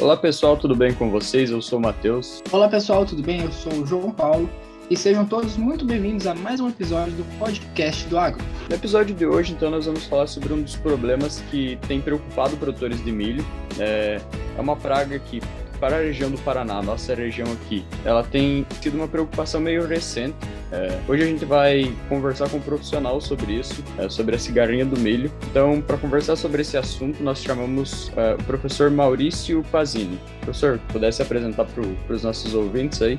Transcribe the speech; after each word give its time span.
Olá 0.00 0.16
pessoal, 0.16 0.56
tudo 0.56 0.76
bem 0.76 0.94
com 0.94 1.10
vocês? 1.10 1.50
Eu 1.50 1.60
sou 1.60 1.80
o 1.80 1.82
Matheus. 1.82 2.40
Olá 2.52 2.68
pessoal, 2.68 3.04
tudo 3.04 3.20
bem? 3.20 3.42
Eu 3.42 3.50
sou 3.50 3.72
o 3.72 3.84
João 3.84 4.12
Paulo 4.12 4.48
e 4.88 4.96
sejam 4.96 5.26
todos 5.26 5.56
muito 5.56 5.84
bem-vindos 5.84 6.24
a 6.24 6.36
mais 6.36 6.60
um 6.60 6.68
episódio 6.68 7.14
do 7.14 7.24
podcast 7.36 8.06
do 8.06 8.16
Agro. 8.16 8.40
No 8.68 8.76
episódio 8.76 9.12
de 9.12 9.26
hoje, 9.26 9.54
então, 9.54 9.72
nós 9.72 9.86
vamos 9.86 10.04
falar 10.04 10.28
sobre 10.28 10.52
um 10.52 10.62
dos 10.62 10.76
problemas 10.76 11.42
que 11.50 11.76
tem 11.88 12.00
preocupado 12.00 12.56
produtores 12.56 13.04
de 13.04 13.10
milho. 13.10 13.44
É, 13.76 14.20
é 14.56 14.60
uma 14.60 14.76
praga 14.76 15.18
que 15.18 15.40
para 15.78 15.96
a 15.96 16.00
região 16.00 16.30
do 16.30 16.38
Paraná, 16.38 16.82
nossa 16.82 17.14
região 17.14 17.50
aqui, 17.52 17.84
ela 18.04 18.22
tem 18.22 18.66
sido 18.80 18.96
uma 18.96 19.08
preocupação 19.08 19.60
meio 19.60 19.86
recente. 19.86 20.36
É, 20.70 20.98
hoje 21.08 21.22
a 21.22 21.26
gente 21.26 21.44
vai 21.44 21.94
conversar 22.08 22.48
com 22.50 22.58
um 22.58 22.60
profissional 22.60 23.20
sobre 23.20 23.52
isso, 23.52 23.82
é, 23.96 24.08
sobre 24.08 24.36
a 24.36 24.38
cigarrinha 24.38 24.84
do 24.84 24.98
milho. 24.98 25.30
Então, 25.50 25.80
para 25.80 25.96
conversar 25.96 26.36
sobre 26.36 26.62
esse 26.62 26.76
assunto, 26.76 27.22
nós 27.22 27.42
chamamos 27.42 28.12
é, 28.16 28.34
o 28.34 28.44
professor 28.44 28.90
Maurício 28.90 29.64
Pazini. 29.70 30.18
Professor, 30.40 30.78
pudesse 30.92 31.22
apresentar 31.22 31.64
para 31.64 32.14
os 32.14 32.22
nossos 32.22 32.54
ouvintes 32.54 33.00
aí? 33.00 33.18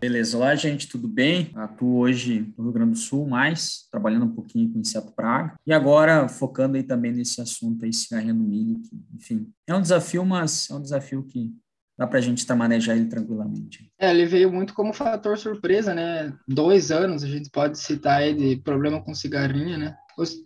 Beleza, 0.00 0.36
olá 0.36 0.54
gente, 0.54 0.86
tudo 0.86 1.08
bem? 1.08 1.50
Atuo 1.56 1.98
hoje 1.98 2.54
no 2.56 2.62
Rio 2.62 2.72
Grande 2.72 2.92
do 2.92 2.98
Sul, 2.98 3.26
mais 3.26 3.88
trabalhando 3.90 4.26
um 4.26 4.32
pouquinho 4.32 4.72
com 4.72 4.78
inseto 4.78 5.10
praga 5.12 5.56
e 5.66 5.72
agora 5.72 6.28
focando 6.28 6.76
aí 6.76 6.84
também 6.84 7.10
nesse 7.10 7.40
assunto 7.40 7.84
aí, 7.84 7.92
cigarrinha 7.92 8.32
do 8.32 8.44
milho, 8.44 8.80
que, 8.80 8.90
enfim, 9.16 9.50
é 9.66 9.74
um 9.74 9.82
desafio, 9.82 10.24
mas 10.24 10.70
é 10.70 10.74
um 10.74 10.80
desafio 10.80 11.24
que 11.24 11.52
dá 11.98 12.06
para 12.06 12.20
a 12.20 12.22
gente 12.22 12.46
tá 12.46 12.54
manejar 12.54 12.96
ele 12.96 13.06
tranquilamente. 13.06 13.90
É, 13.98 14.10
ele 14.10 14.24
veio 14.24 14.52
muito 14.52 14.72
como 14.72 14.92
fator 14.92 15.36
surpresa, 15.36 15.92
né? 15.92 16.32
Dois 16.46 16.92
anos 16.92 17.24
a 17.24 17.26
gente 17.26 17.50
pode 17.50 17.76
citar 17.76 18.20
aí 18.20 18.32
de 18.32 18.62
problema 18.62 19.02
com 19.02 19.12
cigarrinha, 19.12 19.76
né? 19.76 19.96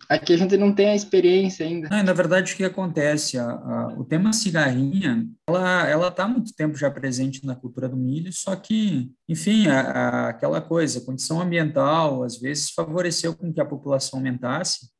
Aqui 0.08 0.34
a 0.34 0.36
gente 0.36 0.56
não 0.56 0.74
tem 0.74 0.90
a 0.90 0.94
experiência 0.94 1.66
ainda. 1.66 1.88
Não, 1.88 2.02
na 2.02 2.12
verdade, 2.12 2.52
o 2.52 2.56
que 2.56 2.64
acontece? 2.64 3.38
A, 3.38 3.50
a, 3.50 3.86
o 3.98 4.04
tema 4.04 4.32
cigarrinha, 4.32 5.26
ela 5.48 5.88
ela 5.88 6.08
está 6.08 6.28
muito 6.28 6.54
tempo 6.54 6.76
já 6.76 6.90
presente 6.90 7.44
na 7.46 7.56
cultura 7.56 7.88
do 7.88 7.96
milho, 7.96 8.32
só 8.32 8.54
que, 8.54 9.10
enfim, 9.28 9.68
a, 9.68 10.28
aquela 10.28 10.60
coisa, 10.60 10.98
a 10.98 11.04
condição 11.04 11.40
ambiental, 11.40 12.22
às 12.22 12.38
vezes, 12.38 12.70
favoreceu 12.70 13.34
com 13.34 13.52
que 13.52 13.60
a 13.60 13.64
população 13.64 14.18
aumentasse. 14.18 14.90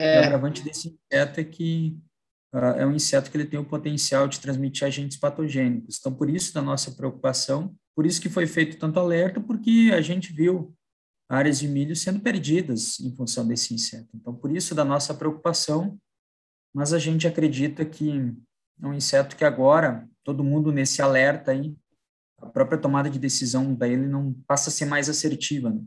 É. 0.00 0.20
O 0.20 0.24
agravante 0.24 0.62
desse 0.62 0.88
inseto 0.88 1.40
é 1.40 1.44
que 1.44 1.98
é 2.52 2.84
um 2.84 2.94
inseto 2.94 3.30
que 3.30 3.36
ele 3.36 3.44
tem 3.44 3.60
o 3.60 3.64
potencial 3.64 4.26
de 4.26 4.40
transmitir 4.40 4.86
agentes 4.86 5.16
patogênicos. 5.16 5.98
Então, 5.98 6.12
por 6.12 6.28
isso 6.28 6.52
da 6.52 6.60
nossa 6.60 6.90
preocupação, 6.90 7.74
por 7.94 8.06
isso 8.06 8.20
que 8.20 8.28
foi 8.28 8.46
feito 8.46 8.76
tanto 8.76 8.98
alerta, 8.98 9.40
porque 9.40 9.90
a 9.94 10.00
gente 10.00 10.32
viu 10.32 10.74
áreas 11.30 11.60
de 11.60 11.68
milho 11.68 11.94
sendo 11.94 12.18
perdidas 12.18 12.98
em 12.98 13.14
função 13.14 13.46
desse 13.46 13.72
inseto. 13.72 14.08
Então, 14.14 14.34
por 14.34 14.50
isso 14.50 14.74
da 14.74 14.84
nossa 14.84 15.14
preocupação, 15.14 15.96
mas 16.74 16.92
a 16.92 16.98
gente 16.98 17.26
acredita 17.26 17.84
que 17.84 18.34
é 18.82 18.86
um 18.86 18.92
inseto 18.92 19.36
que 19.36 19.44
agora, 19.44 20.08
todo 20.24 20.42
mundo 20.42 20.72
nesse 20.72 21.00
alerta 21.00 21.52
aí, 21.52 21.76
a 22.38 22.46
própria 22.46 22.78
tomada 22.78 23.08
de 23.08 23.18
decisão 23.18 23.72
dele 23.72 24.06
não 24.06 24.32
passa 24.46 24.70
a 24.70 24.72
ser 24.72 24.86
mais 24.86 25.08
assertiva. 25.08 25.70
Né? 25.70 25.82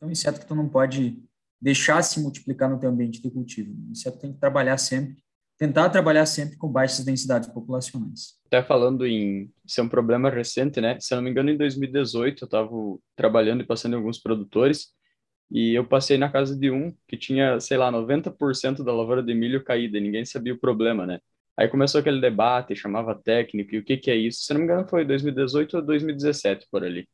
É 0.00 0.06
um 0.06 0.10
inseto 0.10 0.40
que 0.40 0.46
tu 0.46 0.56
não 0.56 0.68
pode 0.68 1.22
deixar 1.60 2.02
se 2.02 2.18
multiplicar 2.20 2.68
no 2.68 2.78
teu 2.78 2.90
ambiente 2.90 3.22
de 3.22 3.30
cultivo. 3.30 3.72
O 3.72 3.92
inseto 3.92 4.18
tem 4.18 4.32
que 4.32 4.40
trabalhar 4.40 4.78
sempre 4.78 5.22
tentar 5.60 5.90
trabalhar 5.90 6.24
sempre 6.24 6.56
com 6.56 6.66
baixas 6.66 7.04
densidades 7.04 7.46
populacionais. 7.46 8.38
Até 8.46 8.62
falando 8.62 9.06
em 9.06 9.52
ser 9.66 9.82
um 9.82 9.88
problema 9.90 10.30
recente, 10.30 10.80
né? 10.80 10.98
Se 10.98 11.12
eu 11.12 11.16
não 11.16 11.22
me 11.22 11.30
engano, 11.30 11.50
em 11.50 11.56
2018 11.58 12.42
eu 12.42 12.46
estava 12.46 12.70
trabalhando 13.14 13.60
e 13.60 13.66
passando 13.66 13.92
em 13.92 13.96
alguns 13.96 14.18
produtores 14.18 14.88
e 15.50 15.74
eu 15.74 15.86
passei 15.86 16.16
na 16.16 16.30
casa 16.30 16.56
de 16.56 16.70
um 16.70 16.90
que 17.06 17.14
tinha, 17.14 17.60
sei 17.60 17.76
lá, 17.76 17.92
90% 17.92 18.82
da 18.82 18.90
lavoura 18.90 19.22
de 19.22 19.34
milho 19.34 19.62
caída 19.62 19.98
e 19.98 20.00
ninguém 20.00 20.24
sabia 20.24 20.54
o 20.54 20.58
problema, 20.58 21.06
né? 21.06 21.20
Aí 21.58 21.68
começou 21.68 22.00
aquele 22.00 22.22
debate, 22.22 22.74
chamava 22.74 23.14
técnico, 23.14 23.74
e 23.74 23.78
o 23.78 23.84
que 23.84 23.98
que 23.98 24.10
é 24.10 24.16
isso? 24.16 24.42
Se 24.44 24.54
não 24.54 24.60
me 24.60 24.64
engano, 24.64 24.88
foi 24.88 25.04
2018 25.04 25.76
ou 25.76 25.82
2017, 25.82 26.68
por 26.70 26.82
ali. 26.82 27.06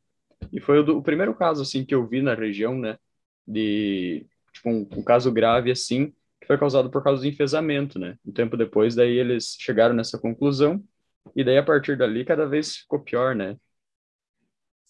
E 0.53 0.61
foi 0.61 0.79
o, 0.79 0.83
do, 0.83 0.97
o 0.97 1.03
primeiro 1.03 1.35
caso, 1.35 1.63
assim, 1.63 1.83
que 1.83 1.93
eu 1.93 2.07
vi 2.07 2.21
na 2.21 2.33
região, 2.33 2.77
né? 2.77 2.97
De, 3.45 4.25
tipo, 4.53 4.69
um, 4.69 4.87
um 4.95 5.03
caso 5.03 5.29
grave, 5.33 5.69
assim, 5.69 6.13
foi 6.47 6.57
causado 6.57 6.89
por 6.89 7.03
causa 7.03 7.21
do 7.21 7.27
enfesamento, 7.27 7.99
né? 7.99 8.15
Um 8.25 8.31
tempo 8.31 8.57
depois, 8.57 8.95
daí 8.95 9.17
eles 9.17 9.55
chegaram 9.59 9.93
nessa 9.93 10.17
conclusão, 10.17 10.83
e 11.35 11.43
daí 11.43 11.57
a 11.57 11.63
partir 11.63 11.97
dali 11.97 12.23
cada 12.25 12.47
vez 12.47 12.77
ficou 12.77 12.99
pior, 12.99 13.35
né? 13.35 13.55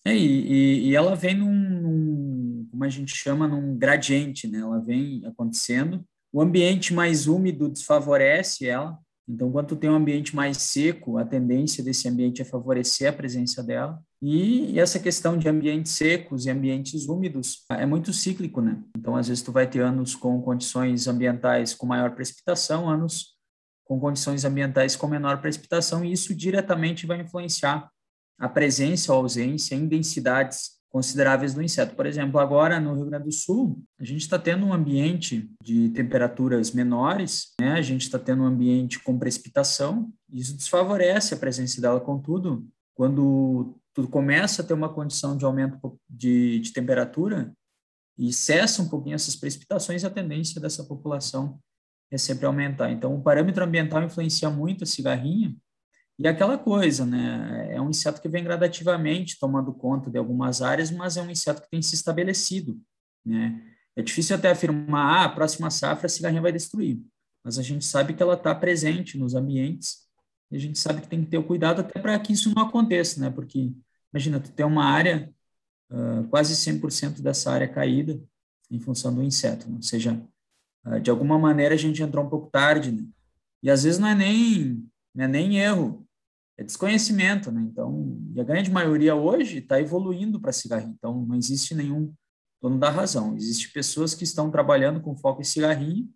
É, 0.05 0.15
e, 0.15 0.89
e 0.89 0.95
ela 0.95 1.15
vem 1.15 1.35
num, 1.35 1.53
num, 1.53 2.67
como 2.71 2.83
a 2.83 2.89
gente 2.89 3.13
chama, 3.13 3.47
num 3.47 3.77
gradiente, 3.77 4.47
né? 4.47 4.59
Ela 4.59 4.79
vem 4.79 5.25
acontecendo. 5.25 6.05
O 6.31 6.41
ambiente 6.41 6.93
mais 6.93 7.27
úmido 7.27 7.67
desfavorece 7.67 8.67
ela, 8.67 8.97
então, 9.27 9.51
quando 9.51 9.67
tu 9.67 9.75
tem 9.75 9.89
um 9.89 9.95
ambiente 9.95 10.33
mais 10.35 10.57
seco, 10.57 11.17
a 11.17 11.25
tendência 11.25 11.83
desse 11.83 12.07
ambiente 12.07 12.41
é 12.41 12.45
favorecer 12.45 13.09
a 13.09 13.13
presença 13.13 13.61
dela. 13.61 14.01
E 14.21 14.79
essa 14.79 14.99
questão 14.99 15.37
de 15.37 15.47
ambientes 15.47 15.91
secos 15.91 16.45
e 16.45 16.49
ambientes 16.49 17.07
úmidos 17.07 17.63
é 17.71 17.85
muito 17.85 18.11
cíclico, 18.11 18.61
né? 18.61 18.81
Então, 18.97 19.15
às 19.15 19.27
vezes 19.27 19.43
tu 19.43 19.51
vai 19.51 19.67
ter 19.67 19.81
anos 19.81 20.15
com 20.15 20.41
condições 20.41 21.07
ambientais 21.07 21.73
com 21.73 21.85
maior 21.85 22.15
precipitação, 22.15 22.89
anos 22.89 23.37
com 23.85 23.99
condições 23.99 24.43
ambientais 24.43 24.95
com 24.95 25.07
menor 25.07 25.39
precipitação, 25.39 26.03
e 26.03 26.11
isso 26.11 26.35
diretamente 26.35 27.05
vai 27.05 27.21
influenciar 27.21 27.89
a 28.37 28.49
presença 28.49 29.13
ou 29.13 29.19
ausência 29.19 29.75
em 29.75 29.87
densidades 29.87 30.77
consideráveis 30.89 31.53
do 31.53 31.61
inseto. 31.61 31.95
Por 31.95 32.05
exemplo, 32.05 32.39
agora 32.39 32.79
no 32.79 32.93
Rio 32.95 33.05
Grande 33.05 33.25
do 33.25 33.31
Sul, 33.31 33.81
a 33.99 34.03
gente 34.03 34.21
está 34.21 34.37
tendo 34.37 34.65
um 34.65 34.73
ambiente 34.73 35.49
de 35.63 35.89
temperaturas 35.89 36.71
menores, 36.71 37.53
né? 37.59 37.73
a 37.73 37.81
gente 37.81 38.01
está 38.01 38.19
tendo 38.19 38.43
um 38.43 38.47
ambiente 38.47 38.99
com 38.99 39.17
precipitação, 39.17 40.11
isso 40.31 40.55
desfavorece 40.55 41.33
a 41.33 41.37
presença 41.37 41.79
dela, 41.79 41.99
contudo, 41.99 42.67
quando 42.93 43.75
tu 43.97 44.07
começa 44.07 44.61
a 44.61 44.65
ter 44.65 44.75
uma 44.75 44.93
condição 44.93 45.35
de 45.35 45.43
aumento 45.43 45.99
de, 46.07 46.59
de 46.59 46.71
temperatura 46.71 47.51
e 48.15 48.31
cessa 48.31 48.83
um 48.83 48.87
pouquinho 48.87 49.15
essas 49.15 49.35
precipitações, 49.35 50.03
a 50.03 50.09
tendência 50.11 50.61
dessa 50.61 50.83
população 50.83 51.59
é 52.11 52.17
sempre 52.17 52.45
aumentar. 52.45 52.91
Então, 52.91 53.15
o 53.15 53.23
parâmetro 53.23 53.63
ambiental 53.63 54.03
influencia 54.03 54.51
muito 54.51 54.83
a 54.83 54.87
cigarrinha, 54.87 55.55
e 56.19 56.27
aquela 56.27 56.59
coisa, 56.59 57.07
né? 57.07 57.75
É 57.75 57.81
um 57.81 57.89
inseto 57.89 58.21
que 58.21 58.29
vem 58.29 58.43
gradativamente 58.43 59.39
tomando 59.39 59.73
conta 59.73 60.11
de 60.11 60.17
algumas 60.19 60.61
áreas, 60.61 60.91
mas 60.91 61.17
é 61.17 61.21
um 61.21 61.31
inseto 61.31 61.63
que 61.63 61.69
tem 61.69 61.81
se 61.81 61.95
estabelecido, 61.95 62.79
né? 63.25 63.59
É 63.95 64.01
difícil 64.03 64.35
até 64.35 64.51
afirmar, 64.51 65.23
ah, 65.23 65.25
a 65.25 65.29
próxima 65.29 65.71
safra 65.71 66.05
a 66.05 66.09
cigarrinha 66.09 66.41
vai 66.41 66.51
destruir, 66.51 67.01
mas 67.43 67.57
a 67.57 67.63
gente 67.63 67.83
sabe 67.83 68.13
que 68.13 68.21
ela 68.21 68.35
está 68.35 68.53
presente 68.53 69.17
nos 69.17 69.33
ambientes 69.33 70.07
e 70.51 70.55
a 70.55 70.59
gente 70.59 70.77
sabe 70.77 71.01
que 71.01 71.07
tem 71.07 71.23
que 71.23 71.31
ter 71.31 71.37
o 71.39 71.43
cuidado 71.43 71.81
até 71.81 71.99
para 71.99 72.17
que 72.19 72.33
isso 72.33 72.53
não 72.53 72.63
aconteça, 72.63 73.19
né? 73.19 73.29
Porque, 73.29 73.71
imagina, 74.13 74.39
tu 74.39 74.51
tem 74.51 74.65
uma 74.65 74.85
área, 74.85 75.33
uh, 75.91 76.27
quase 76.29 76.55
100% 76.55 77.21
dessa 77.21 77.51
área 77.51 77.67
caída 77.67 78.21
em 78.69 78.79
função 78.79 79.13
do 79.13 79.23
inseto, 79.23 79.69
né? 79.69 79.75
ou 79.75 79.81
seja, 79.81 80.21
uh, 80.85 80.99
de 80.99 81.09
alguma 81.09 81.37
maneira 81.37 81.75
a 81.75 81.77
gente 81.77 82.01
entrou 82.01 82.25
um 82.25 82.29
pouco 82.29 82.49
tarde, 82.49 82.91
né? 82.91 83.05
E 83.61 83.69
às 83.69 83.83
vezes 83.83 83.99
não 83.99 84.07
é 84.07 84.15
nem, 84.15 84.87
não 85.13 85.25
é 85.25 85.27
nem 85.27 85.57
erro, 85.57 86.07
é 86.57 86.63
desconhecimento, 86.63 87.51
né? 87.51 87.61
Então, 87.61 88.17
e 88.33 88.41
a 88.41 88.43
grande 88.43 88.71
maioria 88.71 89.15
hoje 89.15 89.59
está 89.59 89.79
evoluindo 89.79 90.39
para 90.39 90.51
cigarrinho. 90.51 90.95
Então, 90.97 91.25
não 91.25 91.35
existe 91.35 91.75
nenhum 91.75 92.13
dono 92.61 92.79
da 92.79 92.89
razão. 92.89 93.35
Existem 93.35 93.71
pessoas 93.71 94.15
que 94.15 94.23
estão 94.23 94.49
trabalhando 94.49 94.99
com 94.99 95.15
foco 95.15 95.41
em 95.41 95.45
cigarrinho 95.45 96.09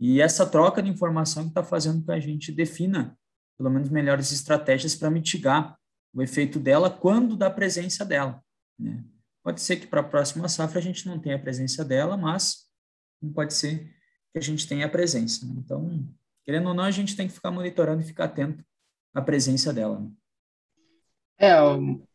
e 0.00 0.20
essa 0.20 0.46
troca 0.46 0.82
de 0.82 0.90
informação 0.90 1.44
que 1.44 1.50
está 1.50 1.62
fazendo 1.62 2.04
que 2.04 2.12
a 2.12 2.20
gente 2.20 2.52
defina, 2.52 3.16
pelo 3.56 3.70
menos, 3.70 3.88
melhores 3.88 4.32
estratégias 4.32 4.94
para 4.94 5.10
mitigar 5.10 5.76
o 6.12 6.22
efeito 6.22 6.58
dela 6.58 6.90
quando 6.90 7.36
da 7.36 7.50
presença 7.50 8.04
dela. 8.04 8.42
Né? 8.78 9.04
Pode 9.42 9.60
ser 9.60 9.76
que 9.76 9.86
para 9.86 10.00
a 10.00 10.04
próxima 10.04 10.48
safra 10.48 10.78
a 10.78 10.82
gente 10.82 11.06
não 11.06 11.18
tenha 11.18 11.36
a 11.36 11.40
presença 11.40 11.84
dela, 11.84 12.16
mas 12.16 12.66
não 13.20 13.32
pode 13.32 13.54
ser 13.54 13.94
que 14.32 14.38
a 14.38 14.42
gente 14.42 14.66
tenha 14.66 14.86
a 14.86 14.90
presença. 14.90 15.46
Né? 15.46 15.54
Então, 15.58 16.06
querendo 16.44 16.68
ou 16.68 16.74
não, 16.74 16.84
a 16.84 16.90
gente 16.90 17.16
tem 17.16 17.26
que 17.26 17.34
ficar 17.34 17.50
monitorando 17.50 18.02
e 18.02 18.06
ficar 18.06 18.24
atento 18.24 18.64
a 19.14 19.22
presença 19.22 19.72
dela. 19.72 20.00
Né? 20.00 20.10
É, 21.40 21.54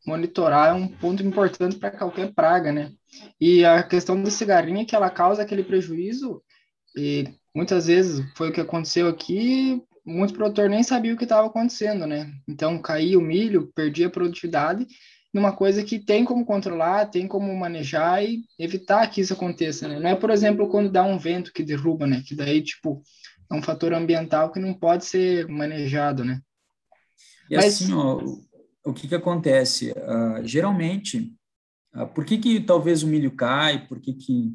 monitorar 0.06 0.70
é 0.70 0.74
um 0.74 0.88
ponto 0.88 1.24
importante 1.24 1.78
para 1.78 1.92
qualquer 1.92 2.34
praga, 2.34 2.74
né? 2.74 2.92
E 3.40 3.64
a 3.64 3.82
questão 3.82 4.22
da 4.22 4.30
cigarrinha 4.30 4.82
é 4.82 4.86
que 4.86 4.96
ela 4.96 5.10
causa 5.10 5.42
aquele 5.42 5.64
prejuízo, 5.64 6.44
e 6.96 7.34
muitas 7.56 7.88
vezes 7.88 8.26
foi 8.36 8.50
o 8.50 8.54
que 8.54 8.60
aconteceu 8.60 9.08
aqui, 9.08 9.82
muitos 10.06 10.36
produtores 10.36 10.70
nem 10.70 10.84
sabiam 10.84 11.16
o 11.16 11.18
que 11.18 11.24
estava 11.24 11.48
acontecendo, 11.48 12.06
né? 12.06 12.32
Então 12.48 12.82
caía 12.82 13.18
o 13.18 13.22
milho, 13.22 13.72
perdia 13.74 14.08
a 14.08 14.12
produtividade, 14.12 14.86
numa 15.34 15.52
coisa 15.52 15.84
que 15.84 15.98
tem 15.98 16.24
como 16.24 16.46
controlar, 16.46 17.08
tem 17.08 17.28
como 17.28 17.56
manejar 17.56 18.24
e 18.24 18.44
evitar 18.60 19.08
que 19.10 19.22
isso 19.22 19.34
aconteça, 19.34 19.88
né? 19.88 20.00
Não 20.00 20.10
é, 20.10 20.16
por 20.16 20.30
exemplo, 20.30 20.70
quando 20.70 20.92
dá 20.92 21.04
um 21.04 21.18
vento 21.18 21.52
que 21.52 21.64
derruba, 21.64 22.06
né? 22.06 22.22
Que 22.26 22.36
daí, 22.36 22.62
tipo, 22.62 23.02
é 23.52 23.56
um 23.56 23.62
fator 23.62 23.94
ambiental 23.94 24.52
que 24.52 24.60
não 24.60 24.74
pode 24.74 25.06
ser 25.06 25.48
manejado, 25.48 26.24
né? 26.24 26.40
E 27.50 27.56
Mas... 27.56 27.82
assim, 27.82 27.94
ó, 27.94 28.22
o 28.86 28.94
que 28.94 29.08
que 29.08 29.16
acontece? 29.16 29.92
Uh, 29.92 30.46
geralmente, 30.46 31.34
uh, 31.96 32.08
por 32.08 32.26
que 32.26 32.38
que 32.38 32.60
talvez 32.60 33.02
o 33.02 33.08
milho 33.08 33.36
cai? 33.36 33.88
Por 33.88 34.00
que 34.00 34.14
que 34.14 34.54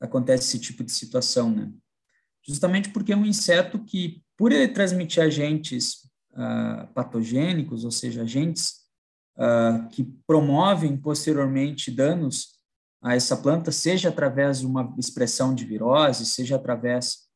acontece 0.00 0.44
esse 0.44 0.60
tipo 0.60 0.84
de 0.84 0.92
situação, 0.92 1.50
né? 1.50 1.70
Justamente 2.46 2.90
porque 2.90 3.12
é 3.12 3.16
um 3.16 3.26
inseto 3.26 3.78
que, 3.84 4.22
por 4.40 4.52
ele 4.52 4.68
transmitir 4.68 5.22
agentes 5.22 5.96
uh, 6.32 6.90
patogênicos, 6.94 7.84
ou 7.84 7.90
seja, 7.90 8.22
agentes 8.22 8.76
uh, 9.36 9.86
que 9.90 10.02
promovem 10.26 10.96
posteriormente 10.96 11.90
danos 11.90 12.58
a 13.02 13.14
essa 13.14 13.36
planta, 13.36 13.70
seja 13.70 14.08
através 14.08 14.60
de 14.60 14.66
uma 14.66 14.94
expressão 14.98 15.54
de 15.54 15.66
virose, 15.66 16.24
seja 16.24 16.56
através 16.56 17.28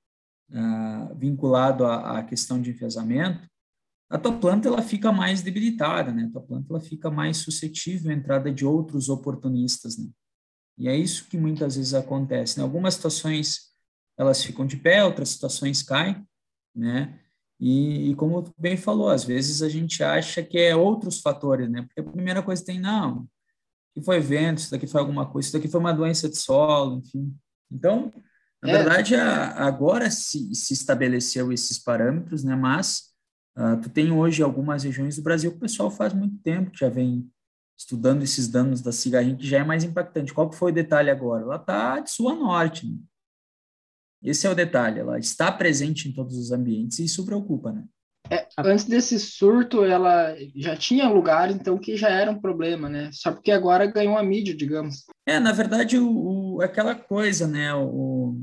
uh, 0.48 1.14
vinculado 1.14 1.84
à, 1.84 2.20
à, 2.20 2.22
questão 2.22 2.58
de 2.58 2.70
enfesamento, 2.70 3.46
a 4.08 4.16
tua 4.16 4.38
planta 4.38 4.68
ela 4.68 4.80
fica 4.80 5.12
mais 5.12 5.42
debilitada, 5.42 6.10
né? 6.10 6.24
A 6.24 6.30
tua 6.30 6.40
planta 6.40 6.68
ela 6.70 6.80
fica 6.80 7.10
mais 7.10 7.36
suscetível 7.36 8.12
à 8.12 8.14
entrada 8.14 8.50
de 8.50 8.64
outros 8.64 9.10
oportunistas, 9.10 9.98
né? 9.98 10.08
E 10.78 10.88
é 10.88 10.96
isso 10.96 11.28
que 11.28 11.36
muitas 11.36 11.76
vezes 11.76 11.92
acontece. 11.92 12.56
Né? 12.56 12.64
algumas 12.64 12.94
situações 12.94 13.74
elas 14.16 14.42
ficam 14.42 14.64
de 14.64 14.78
pé, 14.78 15.04
outras 15.04 15.28
situações 15.28 15.82
caem, 15.82 16.26
né? 16.74 17.18
E, 17.60 18.10
e, 18.10 18.14
como 18.16 18.42
tu 18.42 18.52
bem 18.58 18.76
falou, 18.76 19.08
às 19.08 19.24
vezes 19.24 19.62
a 19.62 19.68
gente 19.68 20.02
acha 20.02 20.42
que 20.42 20.58
é 20.58 20.74
outros 20.74 21.20
fatores, 21.20 21.70
né? 21.70 21.82
Porque 21.82 22.00
a 22.00 22.12
primeira 22.12 22.42
coisa 22.42 22.64
tem, 22.64 22.80
não, 22.80 23.26
que 23.94 24.02
foi 24.02 24.20
vento, 24.20 24.58
isso 24.58 24.70
daqui 24.70 24.86
foi 24.86 25.00
alguma 25.00 25.26
coisa, 25.26 25.46
isso 25.46 25.56
daqui 25.56 25.68
foi 25.68 25.80
uma 25.80 25.94
doença 25.94 26.28
de 26.28 26.36
solo, 26.36 26.98
enfim. 26.98 27.34
Então, 27.70 28.12
na 28.62 28.70
é. 28.70 28.76
verdade, 28.76 29.14
a, 29.14 29.66
agora 29.66 30.10
se, 30.10 30.54
se 30.54 30.74
estabeleceu 30.74 31.52
esses 31.52 31.78
parâmetros, 31.78 32.42
né? 32.42 32.56
Mas 32.56 33.12
uh, 33.56 33.80
tu 33.80 33.88
tem 33.88 34.10
hoje 34.10 34.42
algumas 34.42 34.82
regiões 34.82 35.16
do 35.16 35.22
Brasil 35.22 35.50
que 35.52 35.58
o 35.58 35.60
pessoal 35.60 35.90
faz 35.90 36.12
muito 36.12 36.36
tempo 36.38 36.70
que 36.70 36.80
já 36.80 36.88
vem 36.88 37.30
estudando 37.76 38.22
esses 38.22 38.48
danos 38.48 38.80
da 38.80 38.92
cigarrinha, 38.92 39.36
que 39.36 39.46
já 39.46 39.58
é 39.58 39.64
mais 39.64 39.84
impactante. 39.84 40.32
Qual 40.32 40.48
que 40.48 40.56
foi 40.56 40.72
o 40.72 40.74
detalhe 40.74 41.10
agora? 41.10 41.42
Ela 41.42 41.56
está 41.56 42.00
de 42.00 42.10
sul 42.10 42.28
a 42.28 42.34
norte. 42.34 42.86
Né? 42.86 42.96
Esse 44.24 44.46
é 44.46 44.50
o 44.50 44.54
detalhe, 44.54 45.00
ela 45.00 45.18
está 45.18 45.52
presente 45.52 46.08
em 46.08 46.12
todos 46.12 46.36
os 46.36 46.50
ambientes 46.50 46.98
e 46.98 47.04
isso 47.04 47.24
preocupa, 47.26 47.72
né? 47.72 47.84
É, 48.30 48.46
antes 48.58 48.86
desse 48.86 49.20
surto, 49.20 49.84
ela 49.84 50.34
já 50.56 50.74
tinha 50.74 51.06
lugar, 51.10 51.50
então, 51.50 51.76
que 51.76 51.94
já 51.94 52.08
era 52.08 52.30
um 52.30 52.40
problema, 52.40 52.88
né? 52.88 53.10
Só 53.12 53.30
porque 53.30 53.50
agora 53.50 53.84
ganhou 53.84 54.16
a 54.16 54.22
mídia, 54.22 54.56
digamos. 54.56 55.04
É, 55.26 55.38
na 55.38 55.52
verdade, 55.52 55.98
o, 55.98 56.54
o 56.54 56.62
aquela 56.62 56.94
coisa, 56.94 57.46
né? 57.46 57.74
O, 57.74 58.34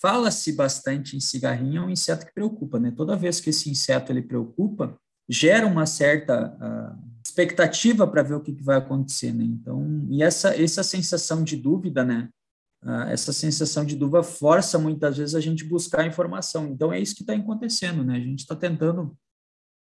Fala-se 0.00 0.52
bastante 0.52 1.16
em 1.16 1.20
cigarrinho, 1.20 1.82
é 1.82 1.86
um 1.86 1.90
inseto 1.90 2.24
que 2.24 2.32
preocupa, 2.32 2.78
né? 2.78 2.92
Toda 2.96 3.16
vez 3.16 3.40
que 3.40 3.50
esse 3.50 3.68
inseto 3.68 4.12
ele 4.12 4.22
preocupa, 4.22 4.96
gera 5.28 5.66
uma 5.66 5.86
certa 5.86 6.54
uh, 6.54 7.08
expectativa 7.26 8.06
para 8.06 8.22
ver 8.22 8.34
o 8.34 8.40
que, 8.40 8.52
que, 8.52 8.62
vai 8.62 8.76
acontecer, 8.76 9.32
né? 9.34 9.44
Então, 9.44 10.06
e 10.08 10.22
essa, 10.22 10.54
essa 10.54 10.84
sensação 10.84 11.42
de 11.42 11.56
dúvida, 11.56 12.04
né? 12.04 12.28
Uh, 12.82 13.10
essa 13.10 13.32
sensação 13.32 13.84
de 13.84 13.96
dúvida 13.96 14.22
força 14.22 14.78
muitas 14.78 15.16
vezes 15.16 15.34
a 15.34 15.40
gente 15.40 15.64
buscar 15.64 16.06
informação. 16.06 16.68
Então, 16.68 16.92
é 16.92 17.00
isso 17.00 17.14
que 17.14 17.22
está 17.22 17.34
acontecendo, 17.34 18.04
né? 18.04 18.16
A 18.16 18.20
gente 18.20 18.40
está 18.40 18.54
tentando 18.54 19.16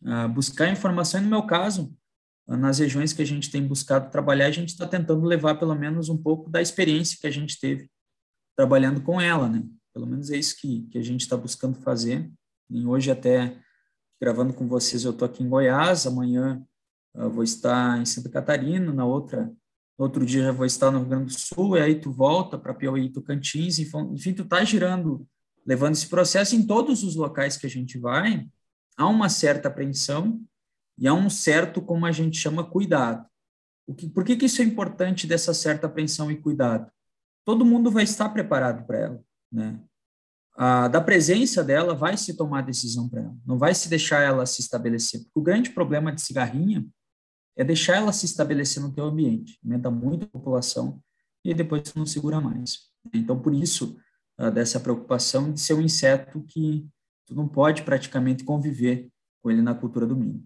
uh, 0.03 0.29
buscar 0.29 0.71
informação, 0.71 1.21
e 1.21 1.25
no 1.25 1.31
meu 1.31 1.47
caso, 1.47 1.95
nas 2.47 2.79
regiões 2.79 3.13
que 3.13 3.23
a 3.23 3.27
gente 3.27 3.51
tem 3.51 3.67
buscado 3.67 4.11
trabalhar, 4.11 4.47
a 4.47 4.53
gente 4.53 4.69
está 4.69 4.87
tentando 4.87 5.27
levar 5.27 5.57
pelo 5.57 5.75
menos 5.75 6.09
um 6.09 6.17
pouco 6.17 6.49
da 6.49 6.63
experiência 6.63 7.19
que 7.21 7.27
a 7.27 7.31
gente 7.31 7.59
teve 7.59 7.91
trabalhando 8.57 9.03
com 9.03 9.21
ela, 9.21 9.49
né? 9.49 9.63
Pelo 9.93 10.07
menos 10.07 10.31
é 10.31 10.37
isso 10.37 10.57
que, 10.61 10.83
que 10.91 10.99
a 10.99 11.03
gente 11.03 11.23
está 11.23 11.37
buscando 11.37 11.79
fazer. 11.81 12.31
E 12.71 12.87
hoje 12.87 13.11
até 13.11 13.59
gravando 14.21 14.55
com 14.55 14.67
vocês, 14.67 15.05
eu 15.05 15.11
estou 15.11 15.27
aqui 15.27 15.43
em 15.43 15.49
Goiás, 15.49 16.07
amanhã 16.07 16.65
eu 17.15 17.31
vou 17.31 17.43
estar 17.43 18.01
em 18.01 18.05
Santa 18.05 18.29
Catarina, 18.29 18.93
na 18.93 19.05
outra, 19.05 19.53
outro 19.97 20.25
dia 20.25 20.45
já 20.45 20.53
vou 20.53 20.67
estar 20.67 20.91
no 20.91 21.01
Rio 21.01 21.09
Grande 21.09 21.27
do 21.27 21.39
Sul, 21.39 21.77
e 21.77 21.81
aí 21.81 21.95
tu 22.01 22.11
volta 22.11 22.59
para 22.59 22.75
Piauí 22.75 23.07
e 23.07 23.13
Tocantins, 23.13 23.79
enfim, 23.79 24.33
tu 24.33 24.45
tá 24.45 24.63
girando, 24.65 25.27
levando 25.65 25.95
esse 25.95 26.09
processo 26.09 26.55
em 26.55 26.67
todos 26.67 27.03
os 27.03 27.17
locais 27.17 27.57
que 27.57 27.67
a 27.67 27.71
gente 27.71 27.99
vai, 27.99 28.47
há 28.97 29.07
uma 29.07 29.29
certa 29.29 29.69
apreensão 29.69 30.41
e 30.99 31.07
há 31.07 31.15
um 31.15 31.29
certo, 31.29 31.81
como 31.83 32.07
a 32.07 32.13
gente 32.13 32.39
chama, 32.39 32.65
cuidado. 32.65 33.27
O 33.87 33.95
que, 33.95 34.09
por 34.09 34.25
que, 34.25 34.37
que 34.37 34.47
isso 34.47 34.63
é 34.63 34.65
importante 34.65 35.27
dessa 35.27 35.55
certa 35.55 35.87
apreensão 35.87 36.31
e 36.31 36.37
cuidado? 36.37 36.91
Todo 37.45 37.65
mundo 37.65 37.91
vai 37.91 38.05
estar 38.05 38.29
preparado 38.31 38.85
para 38.87 38.99
ela, 38.99 39.25
né? 39.53 39.81
a, 40.57 40.89
da 40.89 41.01
presença 41.01 41.63
dela 41.63 41.95
vai 41.95 42.17
se 42.17 42.35
tomar 42.35 42.63
decisão 42.63 43.09
para 43.09 43.21
ela, 43.21 43.37
não 43.47 43.59
vai 43.59 43.75
se 43.75 43.89
deixar 43.89 44.23
ela 44.23 44.47
se 44.47 44.63
estabelecer. 44.63 45.21
Porque 45.25 45.39
o 45.39 45.43
grande 45.43 45.71
problema 45.71 46.13
de 46.13 46.23
cigarrinha 46.23 46.85
é 47.56 47.64
deixar 47.64 47.97
ela 47.97 48.12
se 48.12 48.26
estabelecer 48.26 48.82
no 48.82 48.93
teu 48.93 49.05
ambiente, 49.05 49.58
aumenta 49.64 49.91
muito 49.91 50.25
a 50.25 50.29
população 50.29 51.03
e 51.44 51.55
depois 51.55 51.82
tu 51.82 51.99
não 51.99 52.06
segura 52.06 52.41
mais. 52.41 52.91
Então, 53.14 53.41
por 53.41 53.55
isso, 53.55 53.97
uh, 54.38 54.50
dessa 54.50 54.79
preocupação 54.79 55.53
de 55.53 55.61
ser 55.61 55.75
um 55.75 55.81
inseto 55.81 56.44
que 56.49 56.87
tu 57.26 57.35
não 57.35 57.49
pode 57.49 57.82
praticamente 57.82 58.44
conviver 58.44 59.08
com 59.43 59.50
ele 59.50 59.62
na 59.62 59.75
cultura 59.75 60.06
do 60.06 60.17
milho. 60.17 60.44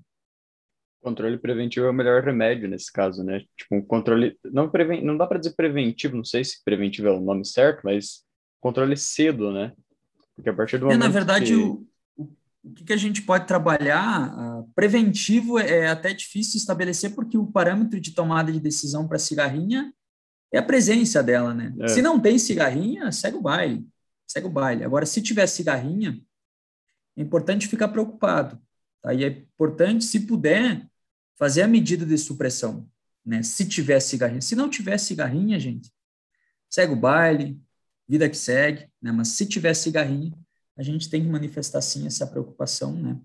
Controle 1.03 1.39
preventivo 1.39 1.87
é 1.87 1.91
o 1.91 1.95
melhor 1.95 2.23
remédio 2.23 2.69
nesse 2.69 2.93
caso, 2.93 3.25
né? 3.25 3.41
Tipo, 3.57 3.77
um 3.77 3.83
controle 3.83 4.39
não 4.45 4.69
preven... 4.69 5.03
não 5.03 5.17
dá 5.17 5.27
para 5.27 5.39
dizer 5.39 5.55
preventivo, 5.55 6.17
não 6.17 6.25
sei 6.25 6.45
se 6.45 6.63
preventivo 6.63 7.09
é 7.09 7.13
o 7.13 7.21
nome 7.21 7.45
certo, 7.45 7.81
mas 7.85 8.23
controle 8.61 8.97
cedo, 8.97 9.51
né? 9.51 9.73
Porque 10.37 10.51
a 10.51 10.55
partir 10.55 10.79
do 10.79 10.87
momento. 10.87 11.03
É, 11.03 11.07
na 11.07 11.13
verdade, 11.13 11.47
que... 11.47 11.55
o, 11.55 11.87
o 12.63 12.73
que, 12.73 12.93
a 12.93 12.97
gente 12.97 13.23
pode 13.23 13.47
trabalhar 13.47 14.35
uh, 14.37 14.71
preventivo 14.75 15.59
é, 15.59 15.89
até 15.89 16.13
difícil 16.13 16.59
estabelecer, 16.59 17.15
porque 17.15 17.39
o 17.39 17.47
parâmetro 17.47 18.01
de 18.01 18.13
tomada 18.13 18.53
de 18.53 18.61
decisão 18.61 19.09
para 19.09 19.19
cigarrinha 19.19 19.93
é 20.53 20.59
a 20.59 20.63
presença 20.63 21.23
dela, 21.23 21.55
né? 21.55 21.75
É. 21.81 21.89
Se 21.89 22.03
não 22.03 22.21
tem 22.21 22.39
cigarrinha, 22.39 23.11
segue 23.13 23.37
o 23.37 23.43
baile. 23.43 23.87
Segue 24.27 24.47
o 24.47 24.51
baile. 24.51 24.85
Agora, 24.85 25.07
se 25.07 25.23
tiver 25.23 25.47
cigarrinha, 25.47 26.21
é 27.17 27.23
importante 27.23 27.67
ficar 27.67 27.89
preocupado. 27.89 28.61
Tá? 29.01 29.15
E 29.15 29.25
é 29.25 29.29
importante, 29.29 30.05
se 30.05 30.21
puder, 30.21 30.87
fazer 31.37 31.63
a 31.63 31.69
medida 31.69 32.05
de 32.05 32.19
supressão. 32.19 32.89
Né? 33.25 33.43
Se 33.43 33.67
tiver 33.67 34.01
cigarrinha. 34.01 34.41
Se 34.41 34.55
não 34.55 34.69
tiver 34.69 34.99
cigarrinha, 34.99 35.59
gente, 35.59 35.91
segue 36.69 36.93
o 36.93 36.97
baile, 36.97 37.61
vida 38.09 38.29
que 38.29 38.37
segue, 38.37 38.89
né? 39.01 39.13
Mas 39.13 39.29
se 39.29 39.47
tiver 39.47 39.73
cigarrinho, 39.75 40.37
a 40.81 40.83
gente 40.83 41.11
tem 41.11 41.23
que 41.23 41.29
manifestar 41.29 41.83
sim 41.83 42.07
essa 42.07 42.27
preocupação, 42.27 42.95
né? 42.95 43.21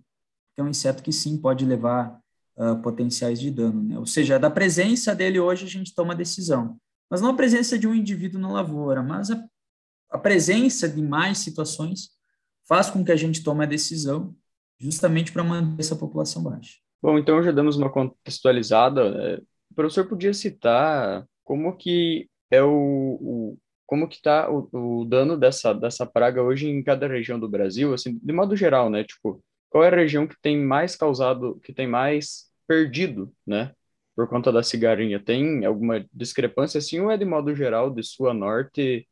Que 0.54 0.60
é 0.60 0.64
um 0.64 0.68
inseto 0.68 1.02
que 1.02 1.12
sim 1.14 1.38
pode 1.38 1.66
levar 1.66 2.20
uh, 2.58 2.82
potenciais 2.82 3.40
de 3.40 3.50
dano, 3.50 3.82
né? 3.82 3.98
Ou 3.98 4.06
seja, 4.06 4.38
da 4.38 4.52
presença 4.52 5.16
dele 5.16 5.40
hoje 5.40 5.64
a 5.64 5.70
gente 5.70 5.96
toma 5.96 6.14
decisão, 6.14 6.78
mas 7.10 7.22
não 7.22 7.30
a 7.30 7.36
presença 7.36 7.80
de 7.80 7.88
um 7.88 7.96
indivíduo 7.96 8.42
na 8.42 8.52
lavoura, 8.52 9.02
mas 9.02 9.32
a, 9.32 9.42
a 10.10 10.18
presença 10.18 10.90
de 10.90 11.02
mais 11.02 11.38
situações 11.38 12.10
faz 12.68 12.90
com 12.90 13.06
que 13.06 13.12
a 13.12 13.16
gente 13.16 13.42
tome 13.42 13.64
a 13.64 13.68
decisão 13.68 14.36
justamente 14.78 15.32
para 15.32 15.44
manter 15.44 15.80
essa 15.80 15.96
população 15.96 16.44
baixa. 16.44 16.76
Bom, 17.02 17.18
então 17.18 17.42
já 17.42 17.54
damos 17.54 17.78
uma 17.78 17.90
contextualizada. 17.90 19.12
Né? 19.12 19.42
O 19.72 19.76
professor 19.76 20.06
podia 20.10 20.34
citar 20.34 21.26
como 21.46 21.78
que 21.78 22.30
é 22.52 22.62
o, 22.62 22.68
o 23.22 23.58
como 23.86 24.08
que 24.08 24.22
tá 24.22 24.50
o, 24.50 24.70
o 25.02 25.06
dano 25.06 25.38
dessa, 25.38 25.74
dessa 25.74 26.06
praga 26.06 26.42
hoje 26.42 26.68
em 26.68 26.84
cada 26.84 27.08
região 27.08 27.40
do 27.40 27.50
Brasil, 27.50 27.94
assim, 27.94 28.20
de 28.22 28.34
modo 28.34 28.56
geral, 28.56 28.90
né? 28.90 29.04
Tipo, 29.04 29.44
qual 29.70 29.84
é 29.84 29.88
a 29.90 29.96
região 29.96 30.26
que 30.28 30.36
tem 30.42 30.58
mais 30.58 30.96
causado, 30.96 31.60
que 31.64 31.74
tem 31.74 31.88
mais 31.88 32.46
perdido, 32.68 33.32
né? 33.46 33.72
Por 34.16 34.28
conta 34.28 34.52
da 34.52 34.64
cigarrinha. 34.64 35.20
Tem 35.20 35.66
alguma 35.66 36.06
discrepância 36.14 36.78
assim 36.78 37.00
ou 37.00 37.12
é 37.12 37.18
de 37.18 37.26
modo 37.26 37.54
geral, 37.54 37.90
de 37.90 38.02
sul 38.02 38.30
a 38.30 38.34
norte, 38.34 39.08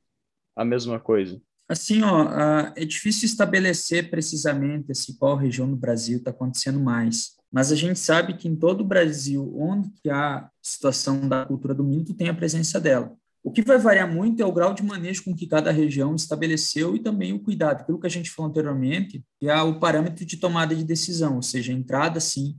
a 0.56 0.64
mesma 0.64 1.00
coisa? 1.00 1.42
Assim, 1.68 2.02
ó, 2.04 2.28
é 2.76 2.86
difícil 2.86 3.26
estabelecer 3.26 4.10
precisamente 4.10 4.92
assim, 4.92 5.16
qual 5.18 5.36
região 5.36 5.70
do 5.70 5.76
Brasil 5.76 6.18
está 6.18 6.32
acontecendo 6.32 6.80
mais. 6.80 7.36
Mas 7.52 7.72
a 7.72 7.76
gente 7.76 8.00
sabe 8.00 8.36
que 8.36 8.48
em 8.48 8.56
todo 8.56 8.82
o 8.82 8.88
Brasil, 8.88 9.54
onde 9.56 9.90
que 10.02 10.10
há 10.10 10.50
situação 10.62 11.28
da 11.28 11.46
cultura 11.46 11.74
do 11.74 11.84
milho, 11.84 12.14
tem 12.14 12.28
a 12.28 12.34
presença 12.34 12.80
dela. 12.80 13.16
O 13.44 13.52
que 13.52 13.62
vai 13.62 13.78
variar 13.78 14.12
muito 14.12 14.42
é 14.42 14.46
o 14.46 14.54
grau 14.54 14.74
de 14.74 14.82
manejo 14.82 15.26
com 15.26 15.36
que 15.36 15.46
cada 15.46 15.70
região 15.70 16.16
estabeleceu 16.16 16.96
e 16.96 17.00
também 17.00 17.34
o 17.34 17.40
cuidado, 17.40 17.82
aquilo 17.82 18.00
que 18.00 18.08
a 18.08 18.10
gente 18.10 18.32
falou 18.32 18.50
anteriormente, 18.50 19.22
que 19.38 19.50
é 19.50 19.62
o 19.62 19.80
parâmetro 19.82 20.26
de 20.26 20.38
tomada 20.38 20.74
de 20.74 20.84
decisão, 20.84 21.36
ou 21.36 21.42
seja, 21.42 21.74
a 21.74 21.76
entrada, 21.76 22.22
sim, 22.22 22.58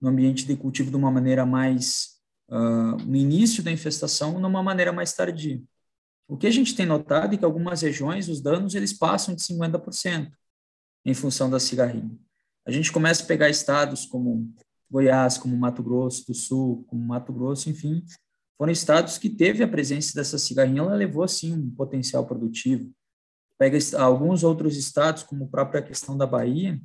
no 0.00 0.08
ambiente 0.08 0.44
de 0.44 0.56
cultivo 0.56 0.90
de 0.90 0.96
uma 0.96 1.10
maneira 1.10 1.46
mais, 1.46 2.18
uh, 2.48 2.96
no 3.06 3.14
início 3.14 3.62
da 3.62 3.70
infestação, 3.70 4.40
numa 4.40 4.60
maneira 4.60 4.92
mais 4.92 5.12
tardia. 5.12 5.62
O 6.26 6.36
que 6.36 6.48
a 6.48 6.50
gente 6.50 6.74
tem 6.74 6.84
notado 6.84 7.34
é 7.34 7.38
que 7.38 7.44
algumas 7.44 7.82
regiões, 7.82 8.28
os 8.28 8.40
danos, 8.40 8.74
eles 8.74 8.92
passam 8.92 9.36
de 9.36 9.42
50% 9.42 10.32
em 11.04 11.14
função 11.14 11.48
da 11.48 11.60
cigarrinha. 11.60 12.18
A 12.66 12.72
gente 12.72 12.90
começa 12.90 13.22
a 13.22 13.26
pegar 13.26 13.50
estados 13.50 14.04
como 14.04 14.52
Goiás, 14.90 15.38
como 15.38 15.56
Mato 15.56 15.82
Grosso 15.82 16.26
do 16.26 16.34
Sul, 16.34 16.84
como 16.88 17.06
Mato 17.06 17.32
Grosso, 17.32 17.70
enfim, 17.70 18.02
foram 18.56 18.72
estados 18.72 19.18
que 19.18 19.28
teve 19.28 19.62
a 19.62 19.68
presença 19.68 20.14
dessa 20.14 20.38
cigarrinha, 20.38 20.80
ela 20.80 20.94
levou, 20.94 21.26
sim, 21.26 21.54
um 21.54 21.70
potencial 21.70 22.24
produtivo. 22.26 22.90
Pega 23.58 23.78
alguns 23.98 24.44
outros 24.44 24.76
estados, 24.76 25.22
como 25.22 25.44
a 25.44 25.48
própria 25.48 25.82
questão 25.82 26.16
da 26.16 26.26
Bahia, 26.26 26.80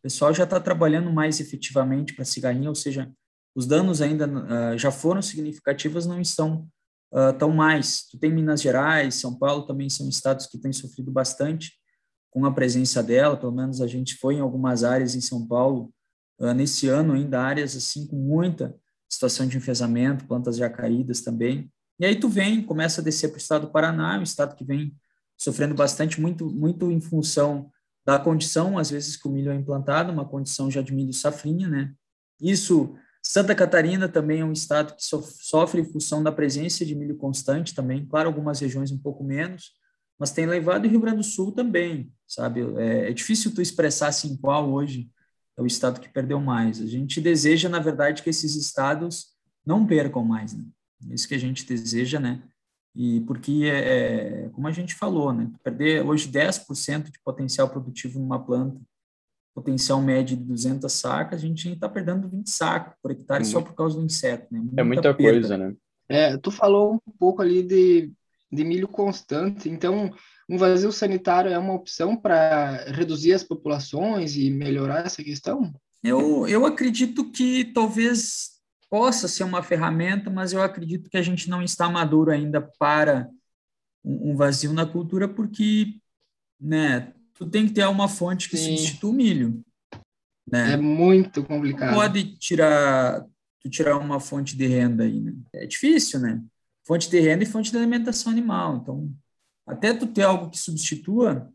o 0.00 0.02
pessoal 0.02 0.32
já 0.32 0.44
está 0.44 0.58
trabalhando 0.58 1.12
mais 1.12 1.40
efetivamente 1.40 2.14
para 2.14 2.24
cigarrinha, 2.24 2.70
ou 2.70 2.74
seja, 2.74 3.12
os 3.54 3.66
danos 3.66 4.00
ainda 4.00 4.26
uh, 4.26 4.78
já 4.78 4.90
foram 4.90 5.20
significativos, 5.20 6.06
não 6.06 6.20
estão 6.20 6.66
uh, 7.12 7.36
tão 7.38 7.50
mais. 7.50 8.06
Tu 8.08 8.18
tem 8.18 8.32
Minas 8.32 8.62
Gerais, 8.62 9.16
São 9.16 9.38
Paulo 9.38 9.66
também 9.66 9.90
são 9.90 10.08
estados 10.08 10.46
que 10.46 10.58
têm 10.58 10.72
sofrido 10.72 11.10
bastante 11.10 11.72
com 12.30 12.46
a 12.46 12.52
presença 12.52 13.02
dela, 13.02 13.36
pelo 13.36 13.52
menos 13.52 13.80
a 13.80 13.86
gente 13.86 14.14
foi 14.16 14.36
em 14.36 14.40
algumas 14.40 14.84
áreas 14.84 15.14
em 15.14 15.20
São 15.20 15.46
Paulo 15.46 15.92
uh, 16.38 16.54
nesse 16.54 16.88
ano 16.88 17.12
ainda 17.12 17.42
áreas 17.42 17.76
assim 17.76 18.06
com 18.06 18.16
muita 18.16 18.74
situação 19.10 19.46
de 19.46 19.56
enfesamento, 19.56 20.26
plantas 20.26 20.56
já 20.56 20.70
caídas 20.70 21.20
também. 21.20 21.70
E 21.98 22.06
aí 22.06 22.14
tu 22.14 22.28
vem, 22.28 22.62
começa 22.62 23.00
a 23.00 23.04
descer 23.04 23.28
para 23.28 23.36
o 23.36 23.40
estado 23.40 23.66
do 23.66 23.72
Paraná, 23.72 24.18
um 24.18 24.22
estado 24.22 24.54
que 24.54 24.64
vem 24.64 24.94
sofrendo 25.36 25.74
bastante, 25.74 26.20
muito, 26.20 26.48
muito 26.48 26.90
em 26.90 27.00
função 27.00 27.70
da 28.06 28.18
condição, 28.18 28.78
às 28.78 28.90
vezes, 28.90 29.16
que 29.16 29.28
o 29.28 29.30
milho 29.30 29.50
é 29.50 29.54
implantado, 29.54 30.12
uma 30.12 30.24
condição 30.24 30.70
já 30.70 30.80
de 30.80 30.94
milho 30.94 31.12
safrinha, 31.12 31.68
né? 31.68 31.92
Isso, 32.40 32.94
Santa 33.22 33.54
Catarina 33.54 34.08
também 34.08 34.40
é 34.40 34.44
um 34.44 34.52
estado 34.52 34.94
que 34.94 35.02
sofre 35.02 35.80
em 35.80 35.84
função 35.84 36.22
da 36.22 36.32
presença 36.32 36.84
de 36.84 36.94
milho 36.94 37.16
constante 37.16 37.74
também, 37.74 38.06
claro, 38.06 38.28
algumas 38.28 38.60
regiões 38.60 38.90
um 38.90 38.98
pouco 38.98 39.22
menos, 39.22 39.72
mas 40.18 40.30
tem 40.30 40.46
levado 40.46 40.84
o 40.84 40.88
Rio 40.88 41.00
Grande 41.00 41.18
do 41.18 41.24
Sul 41.24 41.52
também, 41.52 42.12
sabe? 42.26 42.60
É, 42.78 43.10
é 43.10 43.12
difícil 43.12 43.54
tu 43.54 43.60
expressar 43.60 44.08
assim 44.08 44.36
qual 44.36 44.70
hoje 44.70 45.10
é 45.60 45.62
o 45.62 45.66
estado 45.66 46.00
que 46.00 46.08
perdeu 46.08 46.40
mais. 46.40 46.80
A 46.80 46.86
gente 46.86 47.20
deseja, 47.20 47.68
na 47.68 47.78
verdade, 47.78 48.22
que 48.22 48.30
esses 48.30 48.56
estados 48.56 49.28
não 49.64 49.86
percam 49.86 50.24
mais, 50.24 50.54
né? 50.54 50.64
É 51.08 51.14
isso 51.14 51.28
que 51.28 51.34
a 51.34 51.38
gente 51.38 51.66
deseja, 51.66 52.18
né? 52.18 52.42
E 52.94 53.20
porque, 53.20 53.64
é, 53.64 54.46
é 54.46 54.48
como 54.50 54.66
a 54.66 54.72
gente 54.72 54.94
falou, 54.94 55.32
né? 55.32 55.50
Perder 55.62 56.04
hoje 56.04 56.28
10% 56.28 57.10
de 57.10 57.20
potencial 57.22 57.68
produtivo 57.68 58.18
numa 58.18 58.42
planta, 58.42 58.80
potencial 59.54 60.00
médio 60.00 60.36
de 60.36 60.44
200 60.44 60.90
sacas, 60.90 61.42
a 61.42 61.46
gente 61.46 61.70
está 61.70 61.88
perdendo 61.88 62.28
20 62.28 62.48
sacos 62.48 62.94
por 63.02 63.10
hectare 63.10 63.44
só 63.44 63.60
por 63.60 63.74
causa 63.74 63.98
do 63.98 64.04
inseto, 64.04 64.46
né? 64.50 64.60
Muita 64.60 64.80
é 64.80 64.84
muita 64.84 65.14
perda. 65.14 65.32
coisa, 65.32 65.58
né? 65.58 65.74
É, 66.08 66.36
tu 66.36 66.50
falou 66.50 66.94
um 66.94 67.12
pouco 67.18 67.42
ali 67.42 67.62
de, 67.62 68.12
de 68.52 68.64
milho 68.64 68.88
constante, 68.88 69.68
então 69.68 70.10
um 70.48 70.58
vazio 70.58 70.90
sanitário 70.90 71.52
é 71.52 71.58
uma 71.58 71.74
opção 71.74 72.16
para 72.16 72.84
reduzir 72.90 73.32
as 73.32 73.44
populações 73.44 74.36
e 74.36 74.50
melhorar 74.50 75.06
essa 75.06 75.22
questão? 75.22 75.72
Eu, 76.02 76.48
eu 76.48 76.66
acredito 76.66 77.30
que 77.30 77.64
talvez 77.66 78.60
possa 78.90 79.28
ser 79.28 79.44
uma 79.44 79.62
ferramenta, 79.62 80.28
mas 80.28 80.52
eu 80.52 80.60
acredito 80.60 81.08
que 81.08 81.16
a 81.16 81.22
gente 81.22 81.48
não 81.48 81.62
está 81.62 81.88
maduro 81.88 82.32
ainda 82.32 82.60
para 82.60 83.28
um, 84.04 84.34
vazio 84.34 84.72
na 84.72 84.84
cultura, 84.84 85.28
porque 85.28 85.94
né, 86.60 87.12
tu 87.34 87.48
tem 87.48 87.66
que 87.66 87.72
ter 87.72 87.86
uma 87.86 88.08
fonte 88.08 88.48
que 88.48 88.56
Sim. 88.56 88.76
substitua 88.76 89.10
o 89.10 89.14
milho. 89.14 89.62
Né? 90.50 90.72
É 90.72 90.76
muito 90.76 91.44
complicado. 91.44 91.94
pode 91.94 92.36
tirar, 92.38 93.24
tu 93.60 93.70
tirar 93.70 93.96
uma 93.98 94.18
fonte 94.18 94.56
de 94.56 94.66
renda 94.66 95.04
aí, 95.04 95.20
né? 95.20 95.32
É 95.52 95.66
difícil, 95.66 96.18
né? 96.18 96.42
Fonte 96.90 97.08
de 97.08 97.20
renda 97.20 97.44
e 97.44 97.46
fonte 97.46 97.70
de 97.70 97.76
alimentação 97.76 98.32
animal. 98.32 98.78
Então, 98.78 99.14
até 99.64 99.94
tu 99.94 100.08
ter 100.08 100.24
algo 100.24 100.50
que 100.50 100.58
substitua, 100.58 101.48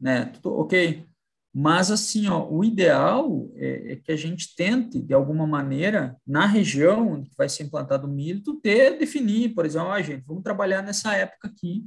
né? 0.00 0.24
Tu, 0.42 0.48
ok. 0.48 1.06
Mas, 1.54 1.92
assim, 1.92 2.26
ó, 2.26 2.44
o 2.50 2.64
ideal 2.64 3.48
é, 3.54 3.92
é, 3.92 3.96
que 3.96 4.10
a 4.10 4.16
gente 4.16 4.52
tente, 4.56 5.00
de 5.00 5.14
alguma 5.14 5.46
maneira, 5.46 6.16
na 6.26 6.44
região 6.44 7.12
onde 7.12 7.30
vai 7.38 7.48
ser 7.48 7.62
implantado 7.62 8.08
o 8.08 8.10
milho, 8.10 8.42
tu 8.42 8.60
ter, 8.60 8.98
definir, 8.98 9.54
por 9.54 9.64
exemplo, 9.64 9.92
ah, 9.92 10.02
gente, 10.02 10.24
vamos 10.26 10.42
trabalhar 10.42 10.82
nessa 10.82 11.14
época 11.14 11.46
aqui, 11.46 11.86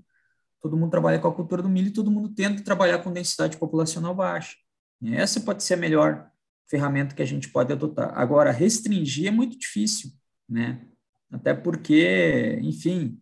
todo 0.61 0.77
mundo 0.77 0.91
trabalha 0.91 1.19
com 1.19 1.27
a 1.27 1.35
cultura 1.35 1.61
do 1.61 1.67
milho 1.67 1.89
e 1.89 1.93
todo 1.93 2.09
mundo 2.09 2.29
tenta 2.29 2.63
trabalhar 2.63 2.99
com 2.99 3.11
densidade 3.11 3.57
populacional 3.57 4.15
baixa. 4.15 4.55
Essa 5.03 5.41
pode 5.41 5.61
ser 5.61 5.73
a 5.73 5.77
melhor 5.77 6.31
ferramenta 6.69 7.13
que 7.13 7.21
a 7.21 7.25
gente 7.25 7.49
pode 7.49 7.73
adotar. 7.73 8.17
Agora, 8.17 8.49
restringir 8.49 9.27
é 9.27 9.31
muito 9.31 9.59
difícil, 9.59 10.09
né? 10.47 10.87
Até 11.33 11.53
porque, 11.53 12.59
enfim, 12.61 13.19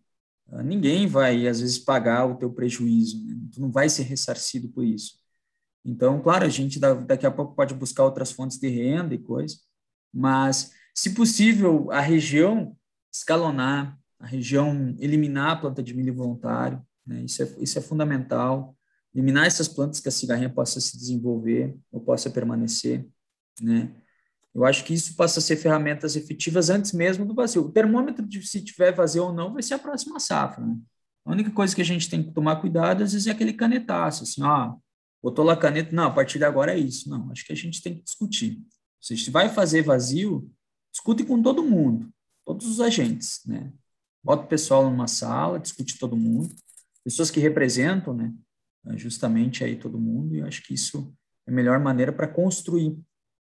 ninguém 0.64 1.06
vai, 1.06 1.46
às 1.48 1.60
vezes, 1.60 1.78
pagar 1.78 2.26
o 2.26 2.36
teu 2.36 2.52
prejuízo, 2.52 3.24
né? 3.24 3.34
tu 3.50 3.60
não 3.60 3.72
vai 3.72 3.88
ser 3.88 4.02
ressarcido 4.02 4.68
por 4.68 4.84
isso. 4.84 5.18
Então, 5.84 6.20
claro, 6.20 6.44
a 6.44 6.48
gente 6.48 6.78
daqui 6.78 7.26
a 7.26 7.30
pouco 7.30 7.56
pode 7.56 7.74
buscar 7.74 8.04
outras 8.04 8.30
fontes 8.30 8.58
de 8.58 8.68
renda 8.68 9.14
e 9.14 9.18
coisa, 9.18 9.56
mas, 10.12 10.72
se 10.94 11.14
possível, 11.14 11.90
a 11.90 12.00
região 12.00 12.76
escalonar, 13.12 13.98
a 14.20 14.26
região 14.26 14.94
eliminar 14.98 15.52
a 15.52 15.56
planta 15.56 15.82
de 15.82 15.94
milho 15.94 16.14
voluntário, 16.14 16.80
né? 17.06 17.22
isso, 17.22 17.42
é, 17.42 17.46
isso 17.58 17.78
é 17.78 17.82
fundamental, 17.82 18.76
eliminar 19.14 19.46
essas 19.46 19.68
plantas 19.68 20.00
que 20.00 20.08
a 20.08 20.12
cigarrinha 20.12 20.50
possa 20.50 20.80
se 20.80 20.98
desenvolver 20.98 21.74
ou 21.90 22.00
possa 22.00 22.30
permanecer, 22.30 23.06
né? 23.60 23.90
Eu 24.54 24.64
acho 24.64 24.84
que 24.84 24.92
isso 24.92 25.16
passa 25.16 25.38
a 25.38 25.42
ser 25.42 25.56
ferramentas 25.56 26.14
efetivas 26.14 26.68
antes 26.68 26.92
mesmo 26.92 27.24
do 27.24 27.34
vazio. 27.34 27.64
O 27.64 27.72
termômetro 27.72 28.26
de 28.26 28.46
se 28.46 28.62
tiver 28.62 28.92
vazio 28.92 29.24
ou 29.24 29.32
não 29.32 29.52
vai 29.52 29.62
ser 29.62 29.74
a 29.74 29.78
próxima 29.78 30.20
safra. 30.20 30.64
Né? 30.64 30.76
A 31.24 31.32
única 31.32 31.50
coisa 31.50 31.74
que 31.74 31.80
a 31.80 31.84
gente 31.84 32.10
tem 32.10 32.22
que 32.22 32.32
tomar 32.32 32.56
cuidado, 32.56 33.02
às 33.02 33.12
vezes, 33.12 33.26
é 33.26 33.30
aquele 33.30 33.52
canetaço, 33.52 34.24
assim, 34.24 34.42
ó, 34.42 34.74
botou 35.22 35.44
lá 35.44 35.54
a 35.54 35.56
caneta, 35.56 35.94
não, 35.94 36.04
a 36.04 36.10
partir 36.10 36.38
de 36.38 36.44
agora 36.44 36.74
é 36.74 36.78
isso. 36.78 37.08
Não, 37.08 37.30
acho 37.30 37.46
que 37.46 37.52
a 37.52 37.56
gente 37.56 37.80
tem 37.80 37.94
que 37.94 38.02
discutir. 38.02 38.60
Se 39.00 39.30
vai 39.30 39.48
fazer 39.48 39.82
vazio, 39.82 40.50
discute 40.92 41.24
com 41.24 41.40
todo 41.42 41.62
mundo, 41.62 42.12
todos 42.44 42.66
os 42.66 42.80
agentes, 42.80 43.40
né? 43.46 43.72
Bota 44.22 44.44
o 44.44 44.48
pessoal 44.48 44.88
numa 44.88 45.08
sala, 45.08 45.58
discute 45.58 45.98
todo 45.98 46.16
mundo, 46.16 46.54
pessoas 47.02 47.30
que 47.30 47.40
representam, 47.40 48.14
né? 48.14 48.32
Justamente 48.96 49.64
aí 49.64 49.76
todo 49.76 49.98
mundo, 49.98 50.34
e 50.34 50.40
eu 50.40 50.46
acho 50.46 50.62
que 50.62 50.74
isso 50.74 51.12
é 51.46 51.50
a 51.50 51.54
melhor 51.54 51.80
maneira 51.80 52.12
para 52.12 52.28
construir 52.28 52.96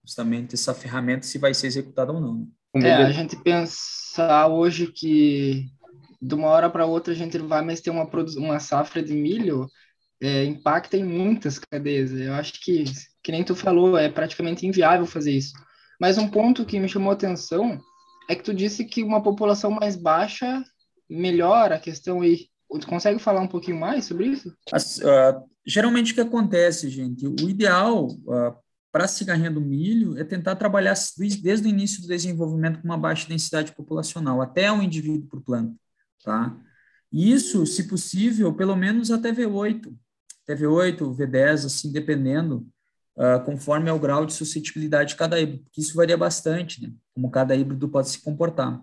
justamente 0.05 0.55
essa 0.55 0.75
ferramenta 0.75 1.27
se 1.27 1.39
vai 1.39 1.55
ser 1.55 1.69
executada 1.69 2.13
ou 2.13 2.21
não. 2.21 2.49
Né? 2.75 2.89
É, 2.89 2.95
a 2.95 3.11
gente 3.11 3.37
pensar 3.37 4.49
hoje 4.49 4.87
que 4.87 5.67
de 6.21 6.35
uma 6.35 6.49
hora 6.49 6.71
para 6.71 6.87
outra 6.87 7.13
a 7.13 7.17
gente 7.17 7.37
vai 7.39 7.63
mais 7.63 7.81
ter 7.81 7.91
uma, 7.91 8.09
uma 8.37 8.61
safra 8.61 9.03
de 9.03 9.13
milho, 9.13 9.69
é, 10.21 10.45
impacta 10.45 10.97
em 10.97 11.05
muitas 11.05 11.59
cadeias. 11.59 12.13
Eu 12.13 12.33
acho 12.35 12.61
que, 12.61 12.85
que 13.23 13.33
nem 13.33 13.43
tu 13.43 13.57
falou, 13.57 13.99
é 13.99 14.09
praticamente 14.09 14.65
inviável 14.65 15.05
fazer 15.05 15.33
isso. 15.33 15.53
Mas 16.01 16.19
um 16.19 16.29
ponto 16.29 16.65
que 16.65 16.79
me 16.79 16.89
chamou 16.89 17.11
a 17.11 17.15
atenção 17.15 17.81
é 18.31 18.37
que 18.37 18.45
tu 18.45 18.55
disse 18.55 18.85
que 18.85 19.03
uma 19.03 19.21
população 19.21 19.71
mais 19.71 19.97
baixa 19.97 20.63
melhora 21.11 21.75
a 21.75 21.81
questão 21.81 22.21
aí. 22.23 22.47
Tu 22.81 22.87
consegue 22.87 23.19
falar 23.19 23.41
um 23.41 23.49
pouquinho 23.49 23.79
mais 23.79 24.07
sobre 24.07 24.27
isso? 24.27 24.57
As, 24.73 24.99
uh, 24.99 25.43
geralmente 25.67 26.13
o 26.13 26.15
que 26.15 26.21
acontece, 26.21 26.89
gente, 26.89 27.27
o 27.27 27.51
ideal 27.51 28.07
uh, 28.07 28.57
para 28.93 29.07
a 29.07 29.09
cigarrinha 29.09 29.51
do 29.51 29.61
milho 29.61 30.19
é 30.19 30.23
tentar 30.23 30.55
trabalhar 30.55 30.95
desde 31.43 31.67
o 31.67 31.71
início 31.71 32.03
do 32.03 32.09
desenvolvimento 32.09 32.79
com 32.79 32.85
uma 32.85 32.99
baixa 32.99 33.27
densidade 33.27 33.73
populacional, 33.73 34.43
até 34.43 34.71
um 34.71 34.83
indivíduo 34.83 35.27
por 35.27 35.41
planta, 35.41 35.75
tá? 36.23 36.55
Isso, 37.11 37.67
se 37.67 37.89
possível, 37.89 38.53
pelo 38.55 38.77
menos 38.77 39.11
até 39.11 39.33
V8, 39.33 39.93
TV8, 40.49 40.99
V10, 41.17 41.67
assim, 41.67 41.91
dependendo, 41.91 42.67
uh, 43.17 43.43
conforme 43.45 43.89
é 43.89 43.93
o 43.93 43.99
grau 43.99 44.27
de 44.27 44.35
suscetibilidade 44.35 45.11
de 45.11 45.17
cada 45.17 45.41
híbrido, 45.41 45.65
porque 45.65 45.81
isso 45.81 45.95
varia 45.95 46.17
bastante, 46.17 46.83
né? 46.83 46.93
Como 47.15 47.31
cada 47.31 47.55
híbrido 47.57 47.89
pode 47.89 48.11
se 48.11 48.21
comportar. 48.21 48.83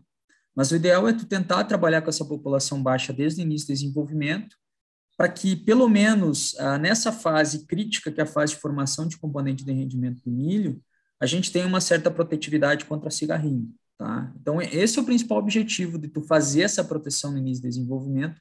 Mas 0.55 0.71
o 0.71 0.75
ideal 0.75 1.07
é 1.07 1.13
tu 1.13 1.25
tentar 1.25 1.63
trabalhar 1.65 2.01
com 2.01 2.09
essa 2.09 2.25
população 2.25 2.81
baixa 2.81 3.13
desde 3.13 3.41
o 3.41 3.43
início 3.43 3.67
do 3.67 3.73
desenvolvimento, 3.73 4.57
para 5.19 5.27
que, 5.27 5.53
pelo 5.53 5.89
menos 5.89 6.53
uh, 6.53 6.77
nessa 6.79 7.11
fase 7.11 7.65
crítica, 7.65 8.09
que 8.09 8.21
é 8.21 8.23
a 8.23 8.25
fase 8.25 8.53
de 8.53 8.61
formação 8.61 9.05
de 9.05 9.17
componente 9.17 9.65
de 9.65 9.73
rendimento 9.73 10.21
do 10.23 10.31
milho, 10.31 10.81
a 11.19 11.25
gente 11.25 11.51
tenha 11.51 11.67
uma 11.67 11.81
certa 11.81 12.09
protetividade 12.09 12.85
contra 12.85 13.09
cigarrinho, 13.09 13.69
tá? 13.97 14.31
Então, 14.39 14.61
esse 14.61 14.97
é 14.97 15.01
o 15.01 15.05
principal 15.05 15.39
objetivo 15.39 15.99
de 15.99 16.07
tu 16.07 16.21
fazer 16.21 16.61
essa 16.61 16.85
proteção 16.85 17.33
no 17.33 17.38
início 17.38 17.61
do 17.61 17.67
desenvolvimento, 17.67 18.39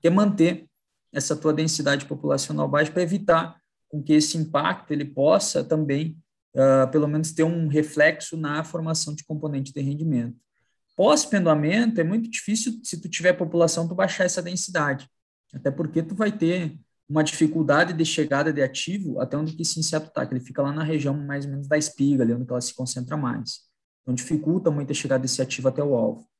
que 0.00 0.06
é 0.06 0.10
manter 0.10 0.68
essa 1.12 1.34
tua 1.34 1.52
densidade 1.52 2.06
populacional 2.06 2.68
baixa 2.68 2.92
para 2.92 3.02
evitar 3.02 3.56
com 3.88 4.00
que 4.00 4.12
esse 4.12 4.38
impacto 4.38 4.92
ele 4.92 5.06
possa 5.06 5.64
também, 5.64 6.16
uh, 6.54 6.88
pelo 6.92 7.08
menos, 7.08 7.32
ter 7.32 7.42
um 7.42 7.66
reflexo 7.66 8.36
na 8.36 8.62
formação 8.62 9.16
de 9.16 9.24
componente 9.24 9.72
de 9.72 9.80
rendimento. 9.80 10.36
Pós-pendoamento, 10.96 12.00
é 12.00 12.04
muito 12.04 12.30
difícil, 12.30 12.78
se 12.84 13.00
tu 13.00 13.08
tiver 13.08 13.32
população, 13.32 13.88
tu 13.88 13.96
baixar 13.96 14.26
essa 14.26 14.40
densidade, 14.40 15.10
até 15.54 15.70
porque 15.70 16.02
tu 16.02 16.14
vai 16.14 16.30
ter 16.30 16.78
uma 17.08 17.24
dificuldade 17.24 17.92
de 17.92 18.04
chegada 18.04 18.52
de 18.52 18.62
ativo 18.62 19.20
até 19.20 19.36
onde 19.36 19.54
que 19.54 19.62
esse 19.62 19.80
inseto 19.80 20.06
está, 20.06 20.24
que 20.24 20.32
ele 20.32 20.44
fica 20.44 20.62
lá 20.62 20.72
na 20.72 20.84
região 20.84 21.12
mais 21.12 21.44
ou 21.44 21.50
menos 21.50 21.66
da 21.66 21.76
espiga, 21.76 22.22
ali 22.22 22.32
onde 22.32 22.48
ela 22.48 22.60
se 22.60 22.72
concentra 22.72 23.16
mais. 23.16 23.68
Então, 24.02 24.14
dificulta 24.14 24.70
muito 24.70 24.92
a 24.92 24.94
chegada 24.94 25.22
desse 25.22 25.42
ativo 25.42 25.68
até 25.68 25.82
o 25.82 25.94
alvo. 25.94 26.30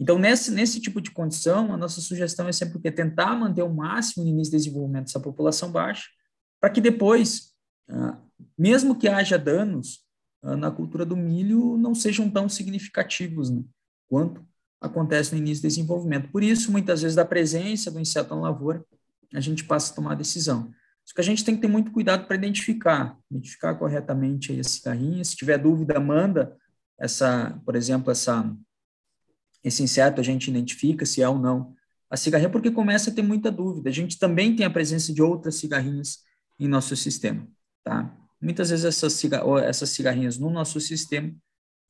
Então, 0.00 0.18
nesse, 0.18 0.50
nesse 0.50 0.80
tipo 0.80 1.00
de 1.00 1.10
condição, 1.10 1.72
a 1.72 1.76
nossa 1.76 2.00
sugestão 2.00 2.48
é 2.48 2.52
sempre 2.52 2.80
que 2.80 2.90
tentar 2.90 3.36
manter 3.36 3.62
o 3.62 3.72
máximo 3.72 4.24
o 4.24 4.28
início 4.28 4.50
de 4.52 4.58
desenvolvimento 4.58 5.04
dessa 5.04 5.20
população 5.20 5.70
baixa, 5.70 6.08
para 6.60 6.70
que 6.70 6.80
depois, 6.80 7.52
ah, 7.88 8.18
mesmo 8.58 8.98
que 8.98 9.06
haja 9.06 9.38
danos 9.38 10.00
ah, 10.42 10.56
na 10.56 10.70
cultura 10.70 11.04
do 11.04 11.16
milho, 11.16 11.76
não 11.76 11.94
sejam 11.94 12.30
tão 12.30 12.48
significativos 12.48 13.50
né, 13.50 13.62
quanto 14.08 14.44
acontece 14.84 15.32
no 15.32 15.38
início 15.38 15.62
do 15.62 15.68
desenvolvimento. 15.68 16.28
Por 16.30 16.42
isso, 16.42 16.70
muitas 16.70 17.02
vezes, 17.02 17.16
da 17.16 17.24
presença 17.24 17.90
do 17.90 18.00
inseto 18.00 18.34
na 18.34 18.42
lavoura, 18.42 18.84
a 19.32 19.40
gente 19.40 19.64
passa 19.64 19.92
a 19.92 19.96
tomar 19.96 20.12
a 20.12 20.16
decisão. 20.16 20.70
Só 21.04 21.14
que 21.14 21.20
a 21.20 21.24
gente 21.24 21.44
tem 21.44 21.54
que 21.54 21.60
ter 21.60 21.68
muito 21.68 21.90
cuidado 21.90 22.26
para 22.26 22.36
identificar, 22.36 23.18
identificar 23.30 23.74
corretamente 23.74 24.52
aí 24.52 24.60
as 24.60 24.68
cigarrinhas. 24.68 25.28
Se 25.28 25.36
tiver 25.36 25.58
dúvida, 25.58 25.98
manda 26.00 26.56
essa, 26.98 27.60
por 27.64 27.76
exemplo, 27.76 28.10
essa 28.10 28.54
esse 29.62 29.82
inseto 29.82 30.20
a 30.20 30.24
gente 30.24 30.50
identifica 30.50 31.06
se 31.06 31.22
é 31.22 31.28
ou 31.28 31.38
não 31.38 31.74
a 32.10 32.16
cigarrinha, 32.16 32.50
porque 32.50 32.70
começa 32.70 33.10
a 33.10 33.14
ter 33.14 33.22
muita 33.22 33.50
dúvida. 33.50 33.88
A 33.88 33.92
gente 33.92 34.18
também 34.18 34.54
tem 34.54 34.64
a 34.64 34.70
presença 34.70 35.12
de 35.12 35.22
outras 35.22 35.56
cigarrinhas 35.56 36.18
em 36.60 36.68
nosso 36.68 36.94
sistema, 36.94 37.48
tá? 37.82 38.14
Muitas 38.40 38.68
vezes 38.70 38.84
essas 38.84 39.90
cigarrinhas 39.90 40.38
no 40.38 40.50
nosso 40.50 40.78
sistema, 40.78 41.34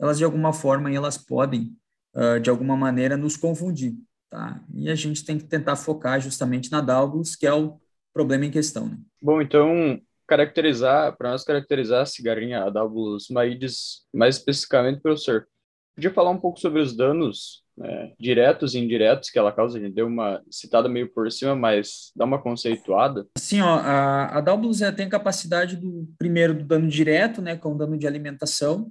elas 0.00 0.18
de 0.18 0.24
alguma 0.24 0.52
forma 0.52 0.90
elas 0.90 1.18
podem, 1.18 1.76
uh, 2.14 2.40
de 2.40 2.50
alguma 2.50 2.76
maneira, 2.76 3.16
nos 3.16 3.36
confundir. 3.36 3.94
Tá? 4.30 4.60
E 4.74 4.90
a 4.90 4.94
gente 4.94 5.24
tem 5.24 5.38
que 5.38 5.44
tentar 5.44 5.76
focar 5.76 6.20
justamente 6.20 6.70
na 6.70 6.80
Dalbus, 6.80 7.36
que 7.36 7.46
é 7.46 7.52
o 7.52 7.78
problema 8.12 8.46
em 8.46 8.50
questão. 8.50 8.88
Né? 8.88 8.98
Bom, 9.22 9.40
então, 9.40 10.00
caracterizar, 10.26 11.16
para 11.16 11.30
nós 11.30 11.44
caracterizar 11.44 12.02
a 12.02 12.06
cigarrinha, 12.06 12.64
a 12.64 12.70
Dalbus 12.70 13.28
maides, 13.30 14.06
mais 14.12 14.36
especificamente, 14.36 15.00
professor, 15.00 15.46
podia 15.94 16.10
falar 16.10 16.30
um 16.30 16.40
pouco 16.40 16.58
sobre 16.58 16.80
os 16.80 16.96
danos 16.96 17.62
né, 17.76 18.12
diretos 18.18 18.74
e 18.74 18.78
indiretos 18.78 19.30
que 19.30 19.38
ela 19.38 19.52
causa? 19.52 19.78
A 19.78 19.80
gente 19.80 19.94
deu 19.94 20.06
uma 20.06 20.42
citada 20.50 20.88
meio 20.88 21.12
por 21.12 21.30
cima, 21.30 21.54
mas 21.54 22.10
dá 22.14 22.24
uma 22.24 22.40
conceituada. 22.40 23.26
Sim, 23.38 23.60
ó, 23.60 23.76
a, 23.76 24.38
a 24.38 24.40
Dalbus 24.40 24.80
tem 24.96 25.08
capacidade 25.08 25.76
do 25.76 26.08
primeiro 26.18 26.54
do 26.54 26.64
dano 26.64 26.88
direto, 26.88 27.42
né, 27.42 27.56
com 27.56 27.72
o 27.72 27.78
dano 27.78 27.96
de 27.96 28.06
alimentação, 28.06 28.90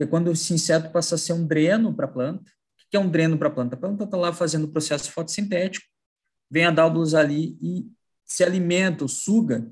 é 0.00 0.06
quando 0.06 0.30
esse 0.30 0.52
inseto 0.52 0.90
passa 0.90 1.14
a 1.14 1.18
ser 1.18 1.32
um 1.32 1.46
dreno 1.46 1.94
para 1.94 2.06
a 2.06 2.10
planta 2.10 2.50
que 2.90 2.96
é 2.96 3.00
um 3.00 3.08
dreno 3.08 3.38
para 3.38 3.48
a 3.48 3.50
planta? 3.50 3.74
A 3.74 3.78
planta 3.78 4.04
está 4.04 4.16
lá 4.16 4.32
fazendo 4.32 4.64
o 4.64 4.68
processo 4.68 5.10
fotossintético, 5.12 5.86
vem 6.50 6.64
a 6.64 6.70
Dalbulus 6.70 7.14
ali 7.14 7.58
e 7.60 7.86
se 8.24 8.42
alimenta, 8.42 9.06
suga 9.08 9.70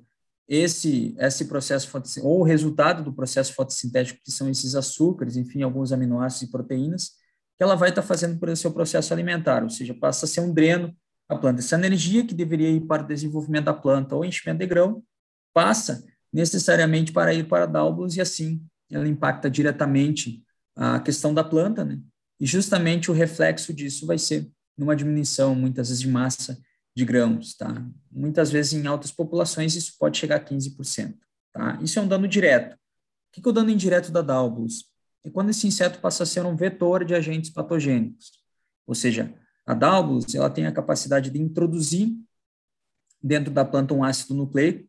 esse 0.48 1.14
esse 1.18 1.46
processo 1.46 1.90
ou 2.22 2.40
o 2.40 2.44
resultado 2.44 3.02
do 3.02 3.12
processo 3.12 3.54
fotossintético, 3.54 4.20
que 4.24 4.30
são 4.30 4.48
esses 4.48 4.74
açúcares, 4.74 5.36
enfim, 5.36 5.62
alguns 5.62 5.92
aminoácidos 5.92 6.48
e 6.48 6.52
proteínas, 6.52 7.12
que 7.56 7.62
ela 7.62 7.74
vai 7.74 7.88
estar 7.88 8.02
tá 8.02 8.08
fazendo 8.08 8.38
por 8.38 8.54
seu 8.56 8.70
processo 8.70 9.12
alimentar, 9.12 9.62
ou 9.62 9.70
seja, 9.70 9.94
passa 9.94 10.26
a 10.26 10.28
ser 10.28 10.40
um 10.40 10.52
dreno 10.52 10.94
a 11.28 11.36
planta. 11.36 11.60
Essa 11.60 11.74
energia 11.74 12.24
que 12.24 12.34
deveria 12.34 12.70
ir 12.70 12.82
para 12.82 13.02
o 13.02 13.06
desenvolvimento 13.06 13.64
da 13.64 13.74
planta 13.74 14.14
ou 14.14 14.24
enchimento 14.24 14.58
de 14.58 14.66
grão, 14.66 15.02
passa 15.52 16.04
necessariamente 16.32 17.12
para 17.12 17.32
ir 17.32 17.48
para 17.48 17.64
a 17.64 17.66
Dalbulus 17.66 18.16
e 18.16 18.20
assim 18.20 18.62
ela 18.90 19.08
impacta 19.08 19.50
diretamente 19.50 20.42
a 20.74 21.00
questão 21.00 21.32
da 21.32 21.42
planta, 21.42 21.84
né? 21.84 22.00
E 22.38 22.46
justamente 22.46 23.10
o 23.10 23.14
reflexo 23.14 23.72
disso 23.72 24.06
vai 24.06 24.18
ser 24.18 24.50
numa 24.76 24.94
diminuição, 24.94 25.54
muitas 25.54 25.88
vezes, 25.88 26.02
de 26.02 26.08
massa 26.08 26.58
de 26.94 27.04
grãos, 27.04 27.54
tá? 27.54 27.86
Muitas 28.10 28.50
vezes, 28.50 28.72
em 28.72 28.86
altas 28.86 29.10
populações, 29.10 29.74
isso 29.74 29.94
pode 29.98 30.18
chegar 30.18 30.36
a 30.36 30.44
15%, 30.44 31.14
tá? 31.52 31.78
Isso 31.82 31.98
é 31.98 32.02
um 32.02 32.08
dano 32.08 32.28
direto. 32.28 32.74
O 32.74 32.78
que 33.32 33.46
é 33.46 33.50
o 33.50 33.52
dano 33.52 33.70
indireto 33.70 34.10
da 34.10 34.22
Dalbulus? 34.22 34.90
É 35.24 35.30
quando 35.30 35.50
esse 35.50 35.66
inseto 35.66 35.98
passa 35.98 36.22
a 36.22 36.26
ser 36.26 36.44
um 36.46 36.56
vetor 36.56 37.04
de 37.04 37.14
agentes 37.14 37.50
patogênicos. 37.50 38.32
Ou 38.86 38.94
seja, 38.94 39.34
a 39.66 39.74
Dalbulus, 39.74 40.34
ela 40.34 40.48
tem 40.48 40.66
a 40.66 40.72
capacidade 40.72 41.30
de 41.30 41.40
introduzir 41.40 42.16
dentro 43.22 43.52
da 43.52 43.64
planta 43.64 43.92
um 43.92 44.04
ácido 44.04 44.34
nucleico, 44.34 44.88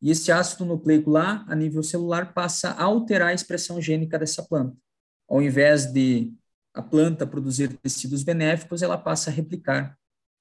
e 0.00 0.10
esse 0.10 0.30
ácido 0.30 0.64
nucleico 0.64 1.10
lá, 1.10 1.44
a 1.48 1.54
nível 1.54 1.82
celular, 1.82 2.34
passa 2.34 2.70
a 2.70 2.84
alterar 2.84 3.28
a 3.28 3.34
expressão 3.34 3.80
gênica 3.80 4.18
dessa 4.18 4.42
planta. 4.42 4.76
Ao 5.28 5.42
invés 5.42 5.86
de 5.86 6.32
a 6.74 6.82
planta 6.82 7.26
produzir 7.26 7.76
tecidos 7.78 8.22
benéficos, 8.22 8.82
ela 8.82 8.98
passa 8.98 9.30
a 9.30 9.32
replicar 9.32 9.96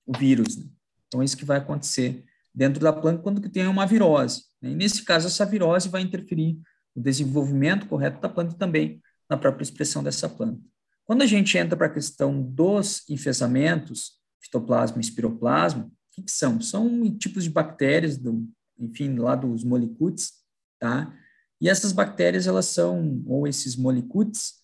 o 0.05 0.17
vírus. 0.17 0.57
Né? 0.57 0.65
Então, 1.07 1.21
é 1.21 1.25
isso 1.25 1.37
que 1.37 1.45
vai 1.45 1.57
acontecer 1.57 2.25
dentro 2.53 2.81
da 2.81 2.91
planta 2.91 3.21
quando 3.21 3.41
que 3.41 3.49
tem 3.49 3.65
uma 3.67 3.85
virose. 3.85 4.43
Né? 4.61 4.71
E, 4.71 4.75
nesse 4.75 5.03
caso, 5.03 5.27
essa 5.27 5.45
virose 5.45 5.87
vai 5.89 6.01
interferir 6.01 6.59
no 6.95 7.01
desenvolvimento 7.01 7.87
correto 7.87 8.21
da 8.21 8.29
planta 8.29 8.53
e 8.53 8.57
também 8.57 9.01
na 9.29 9.37
própria 9.37 9.63
expressão 9.63 10.03
dessa 10.03 10.29
planta. 10.29 10.61
Quando 11.05 11.21
a 11.21 11.25
gente 11.25 11.57
entra 11.57 11.77
para 11.77 11.87
a 11.87 11.93
questão 11.93 12.41
dos 12.41 13.07
enfesamentos, 13.09 14.13
fitoplasma 14.41 14.97
e 14.97 15.01
espiroplasma, 15.01 15.85
o 15.85 15.91
que, 16.11 16.23
que, 16.23 16.31
são? 16.31 16.59
São 16.61 17.09
tipos 17.17 17.43
de 17.43 17.49
bactérias, 17.49 18.17
do, 18.17 18.47
enfim, 18.79 19.15
lá 19.15 19.35
dos 19.35 19.63
molicutes, 19.63 20.33
tá? 20.79 21.13
E 21.59 21.69
essas 21.69 21.91
bactérias, 21.91 22.47
elas 22.47 22.65
são, 22.65 23.23
ou 23.25 23.47
esses 23.47 23.75
molicutes, 23.75 24.55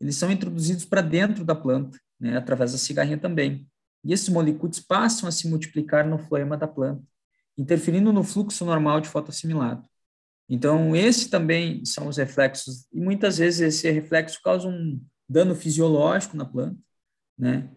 eles 0.00 0.16
são 0.16 0.30
introduzidos 0.30 0.84
para 0.84 1.00
dentro 1.00 1.44
da 1.44 1.54
planta, 1.54 1.98
né, 2.18 2.36
através 2.36 2.72
da 2.72 2.78
cigarrinha 2.78 3.18
também. 3.18 3.68
E 4.04 4.12
esses 4.12 4.28
molicutes 4.28 4.80
passam 4.80 5.28
a 5.28 5.32
se 5.32 5.48
multiplicar 5.48 6.06
no 6.06 6.18
floema 6.18 6.56
da 6.56 6.68
planta, 6.68 7.02
interferindo 7.56 8.12
no 8.12 8.22
fluxo 8.22 8.64
normal 8.64 9.00
de 9.00 9.08
fotossimilado. 9.08 9.86
Então, 10.48 10.96
esse 10.96 11.28
também 11.28 11.84
são 11.84 12.08
os 12.08 12.16
reflexos, 12.16 12.86
e 12.92 13.00
muitas 13.00 13.38
vezes 13.38 13.60
esse 13.60 13.90
reflexo 13.90 14.40
causa 14.42 14.66
um 14.66 15.00
dano 15.28 15.54
fisiológico 15.54 16.36
na 16.36 16.44
planta, 16.44 16.80
né? 17.36 17.70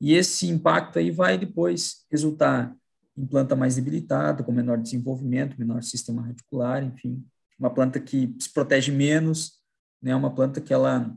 E 0.00 0.12
esse 0.12 0.46
impacto 0.46 0.98
aí 0.98 1.10
vai 1.10 1.38
depois 1.38 2.04
resultar 2.10 2.76
em 3.18 3.26
planta 3.26 3.56
mais 3.56 3.74
debilitada, 3.74 4.44
com 4.44 4.52
menor 4.52 4.78
desenvolvimento, 4.78 5.58
menor 5.58 5.82
sistema 5.82 6.22
radicular, 6.22 6.84
enfim, 6.84 7.26
uma 7.58 7.68
planta 7.68 7.98
que 7.98 8.34
se 8.38 8.52
protege 8.52 8.92
menos, 8.92 9.60
né? 10.00 10.14
Uma 10.14 10.32
planta 10.32 10.60
que 10.60 10.72
ela 10.72 11.12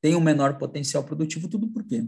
tem 0.00 0.16
um 0.16 0.20
menor 0.20 0.56
potencial 0.56 1.04
produtivo, 1.04 1.48
tudo 1.48 1.68
por 1.68 1.84
quê? 1.84 2.02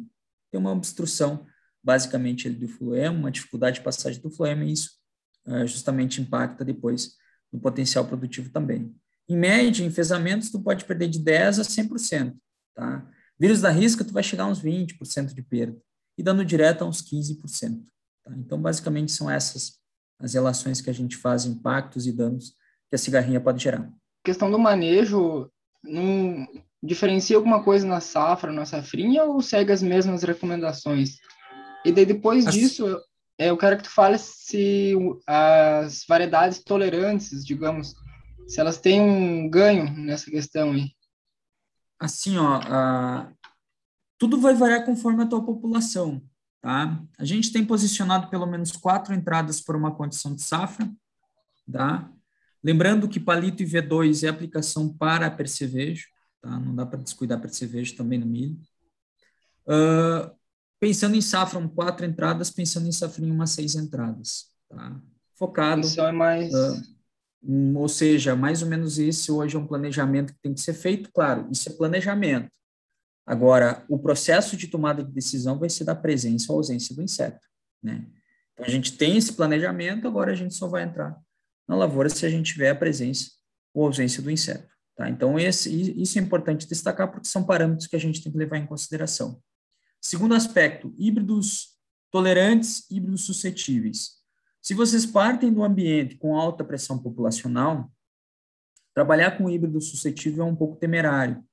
Tem 0.50 0.58
uma 0.58 0.72
obstrução, 0.72 1.46
basicamente, 1.84 2.48
do 2.48 2.66
fluema, 2.66 3.18
uma 3.18 3.30
dificuldade 3.30 3.76
de 3.76 3.84
passagem 3.84 4.22
do 4.22 4.30
fluema, 4.30 4.64
e 4.64 4.72
isso 4.72 4.92
uh, 5.46 5.66
justamente 5.66 6.22
impacta 6.22 6.64
depois 6.64 7.16
no 7.52 7.60
potencial 7.60 8.06
produtivo 8.06 8.48
também. 8.50 8.94
Em 9.28 9.36
média, 9.36 9.82
em 9.82 9.88
enfesamentos, 9.88 10.50
tu 10.50 10.62
pode 10.62 10.86
perder 10.86 11.08
de 11.08 11.20
10% 11.20 11.60
a 11.60 11.62
100%, 11.62 12.34
tá? 12.74 13.10
Vírus 13.38 13.60
da 13.60 13.70
risca, 13.70 14.02
tu 14.02 14.14
vai 14.14 14.22
chegar 14.22 14.44
a 14.44 14.48
uns 14.48 14.62
20% 14.62 15.34
de 15.34 15.42
perda, 15.42 15.78
e 16.16 16.22
dano 16.22 16.42
direto 16.42 16.82
a 16.82 16.88
uns 16.88 17.02
15%. 17.02 17.84
Tá? 18.28 18.34
Então, 18.36 18.60
basicamente, 18.60 19.12
são 19.12 19.30
essas 19.30 19.78
as 20.20 20.34
relações 20.34 20.80
que 20.80 20.90
a 20.90 20.92
gente 20.92 21.16
faz, 21.16 21.44
impactos 21.44 22.06
e 22.06 22.12
danos 22.12 22.56
que 22.88 22.96
a 22.96 22.98
cigarrinha 22.98 23.40
pode 23.40 23.62
gerar. 23.62 23.88
questão 24.24 24.50
do 24.50 24.58
manejo, 24.58 25.48
não, 25.82 26.46
diferencia 26.82 27.36
alguma 27.36 27.62
coisa 27.62 27.86
na 27.86 28.00
safra, 28.00 28.52
na 28.52 28.66
safrinha, 28.66 29.24
ou 29.24 29.40
segue 29.40 29.72
as 29.72 29.82
mesmas 29.82 30.22
recomendações? 30.24 31.18
E 31.84 31.92
daí, 31.92 32.04
depois 32.04 32.46
as... 32.46 32.54
disso, 32.54 33.00
eu 33.38 33.56
quero 33.56 33.76
que 33.76 33.84
tu 33.84 33.90
fale 33.90 34.18
se 34.18 34.94
as 35.26 36.04
variedades 36.08 36.64
tolerantes, 36.64 37.44
digamos, 37.44 37.94
se 38.48 38.58
elas 38.60 38.78
têm 38.78 39.00
um 39.00 39.48
ganho 39.48 39.92
nessa 39.92 40.30
questão 40.30 40.72
aí. 40.72 40.90
Assim, 42.00 42.36
ó, 42.38 42.60
tudo 44.18 44.40
vai 44.40 44.54
variar 44.54 44.84
conforme 44.84 45.22
a 45.22 45.26
tua 45.26 45.44
população, 45.44 46.20
tá? 46.68 47.02
A 47.16 47.24
gente 47.24 47.50
tem 47.50 47.64
posicionado 47.64 48.28
pelo 48.28 48.44
menos 48.44 48.72
quatro 48.72 49.14
entradas 49.14 49.58
por 49.58 49.74
uma 49.74 49.94
condição 49.94 50.34
de 50.34 50.42
safra, 50.42 50.86
tá? 51.72 52.12
Lembrando 52.62 53.08
que 53.08 53.18
palito 53.18 53.62
e 53.62 53.66
V2 53.66 54.22
é 54.22 54.28
aplicação 54.28 54.92
para 54.92 55.30
percevejo, 55.30 56.08
tá? 56.42 56.60
Não 56.60 56.74
dá 56.74 56.84
para 56.84 57.00
descuidar 57.02 57.40
para 57.40 57.48
cerveja 57.48 57.96
também 57.96 58.18
no 58.18 58.26
milho. 58.26 58.58
Uh, 59.66 60.30
pensando 60.78 61.16
em 61.16 61.22
safra, 61.22 61.58
um 61.58 61.66
quatro 61.66 62.04
entradas, 62.04 62.50
pensando 62.50 62.86
em 62.86 62.92
safrinha, 62.92 63.32
umas 63.32 63.52
seis 63.52 63.74
entradas, 63.74 64.50
tá? 64.68 65.00
Focado. 65.38 65.80
Isso 65.80 66.02
é 66.02 66.12
mais... 66.12 66.52
Uh, 66.52 67.78
ou 67.78 67.88
seja, 67.88 68.36
mais 68.36 68.60
ou 68.62 68.68
menos 68.68 68.98
esse 68.98 69.32
hoje 69.32 69.56
é 69.56 69.58
um 69.58 69.66
planejamento 69.66 70.34
que 70.34 70.42
tem 70.42 70.52
que 70.52 70.60
ser 70.60 70.74
feito, 70.74 71.10
claro, 71.14 71.48
isso 71.50 71.66
é 71.70 71.72
planejamento. 71.72 72.50
Agora, 73.28 73.84
o 73.90 73.98
processo 73.98 74.56
de 74.56 74.68
tomada 74.68 75.04
de 75.04 75.12
decisão 75.12 75.58
vai 75.58 75.68
ser 75.68 75.84
da 75.84 75.94
presença 75.94 76.50
ou 76.50 76.56
ausência 76.56 76.94
do 76.94 77.02
inseto, 77.02 77.46
né? 77.82 78.06
Então, 78.54 78.64
a 78.64 78.70
gente 78.70 78.96
tem 78.96 79.18
esse 79.18 79.34
planejamento, 79.34 80.08
agora 80.08 80.32
a 80.32 80.34
gente 80.34 80.54
só 80.54 80.66
vai 80.66 80.82
entrar 80.82 81.14
na 81.68 81.76
lavoura 81.76 82.08
se 82.08 82.24
a 82.24 82.30
gente 82.30 82.54
tiver 82.54 82.70
a 82.70 82.74
presença 82.74 83.30
ou 83.74 83.84
ausência 83.84 84.22
do 84.22 84.30
inseto. 84.30 84.66
Tá? 84.96 85.10
Então, 85.10 85.38
esse, 85.38 85.70
isso 86.00 86.18
é 86.18 86.22
importante 86.22 86.66
destacar 86.66 87.12
porque 87.12 87.28
são 87.28 87.44
parâmetros 87.44 87.86
que 87.86 87.96
a 87.96 88.00
gente 88.00 88.22
tem 88.22 88.32
que 88.32 88.38
levar 88.38 88.56
em 88.56 88.66
consideração. 88.66 89.40
Segundo 90.00 90.34
aspecto, 90.34 90.94
híbridos 90.96 91.76
tolerantes, 92.10 92.90
híbridos 92.90 93.26
suscetíveis. 93.26 94.12
Se 94.62 94.72
vocês 94.72 95.04
partem 95.04 95.52
do 95.52 95.62
ambiente 95.62 96.16
com 96.16 96.34
alta 96.34 96.64
pressão 96.64 96.98
populacional, 96.98 97.92
trabalhar 98.94 99.32
com 99.32 99.50
híbrido 99.50 99.82
suscetível 99.82 100.44
é 100.44 100.46
um 100.46 100.56
pouco 100.56 100.76
temerário, 100.76 101.44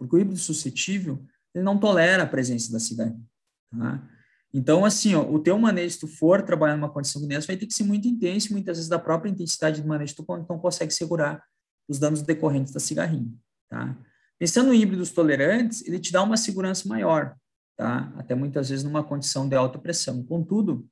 porque 0.00 0.16
o 0.16 0.18
híbrido 0.18 0.40
suscetível 0.40 1.22
ele 1.54 1.62
não 1.62 1.78
tolera 1.78 2.22
a 2.22 2.26
presença 2.26 2.72
da 2.72 2.80
cigarrinha. 2.80 3.22
Tá? 3.70 4.08
Então, 4.52 4.82
assim, 4.82 5.14
ó, 5.14 5.22
o 5.30 5.38
teu 5.38 5.58
manejo, 5.58 5.94
se 5.94 6.00
tu 6.00 6.08
for 6.08 6.42
trabalhar 6.42 6.74
numa 6.74 6.90
condição 6.90 7.26
dessa, 7.28 7.46
vai 7.46 7.56
ter 7.56 7.66
que 7.66 7.74
ser 7.74 7.84
muito 7.84 8.08
intenso, 8.08 8.50
muitas 8.52 8.78
vezes 8.78 8.88
da 8.88 8.98
própria 8.98 9.30
intensidade 9.30 9.82
de 9.82 9.86
manejo, 9.86 10.16
tu 10.16 10.24
não 10.26 10.58
consegue 10.58 10.92
segurar 10.92 11.44
os 11.86 11.98
danos 11.98 12.22
decorrentes 12.22 12.72
da 12.72 12.80
cigarrinha, 12.80 13.30
tá? 13.68 13.96
Pensando 14.38 14.72
em 14.72 14.80
híbridos 14.80 15.10
tolerantes, 15.10 15.86
ele 15.86 15.98
te 15.98 16.10
dá 16.10 16.22
uma 16.22 16.36
segurança 16.36 16.88
maior, 16.88 17.36
tá? 17.76 18.10
Até 18.16 18.34
muitas 18.34 18.70
vezes 18.70 18.82
numa 18.82 19.04
condição 19.04 19.46
de 19.46 19.54
alta 19.54 19.78
pressão. 19.78 20.24
Contudo, 20.24 20.88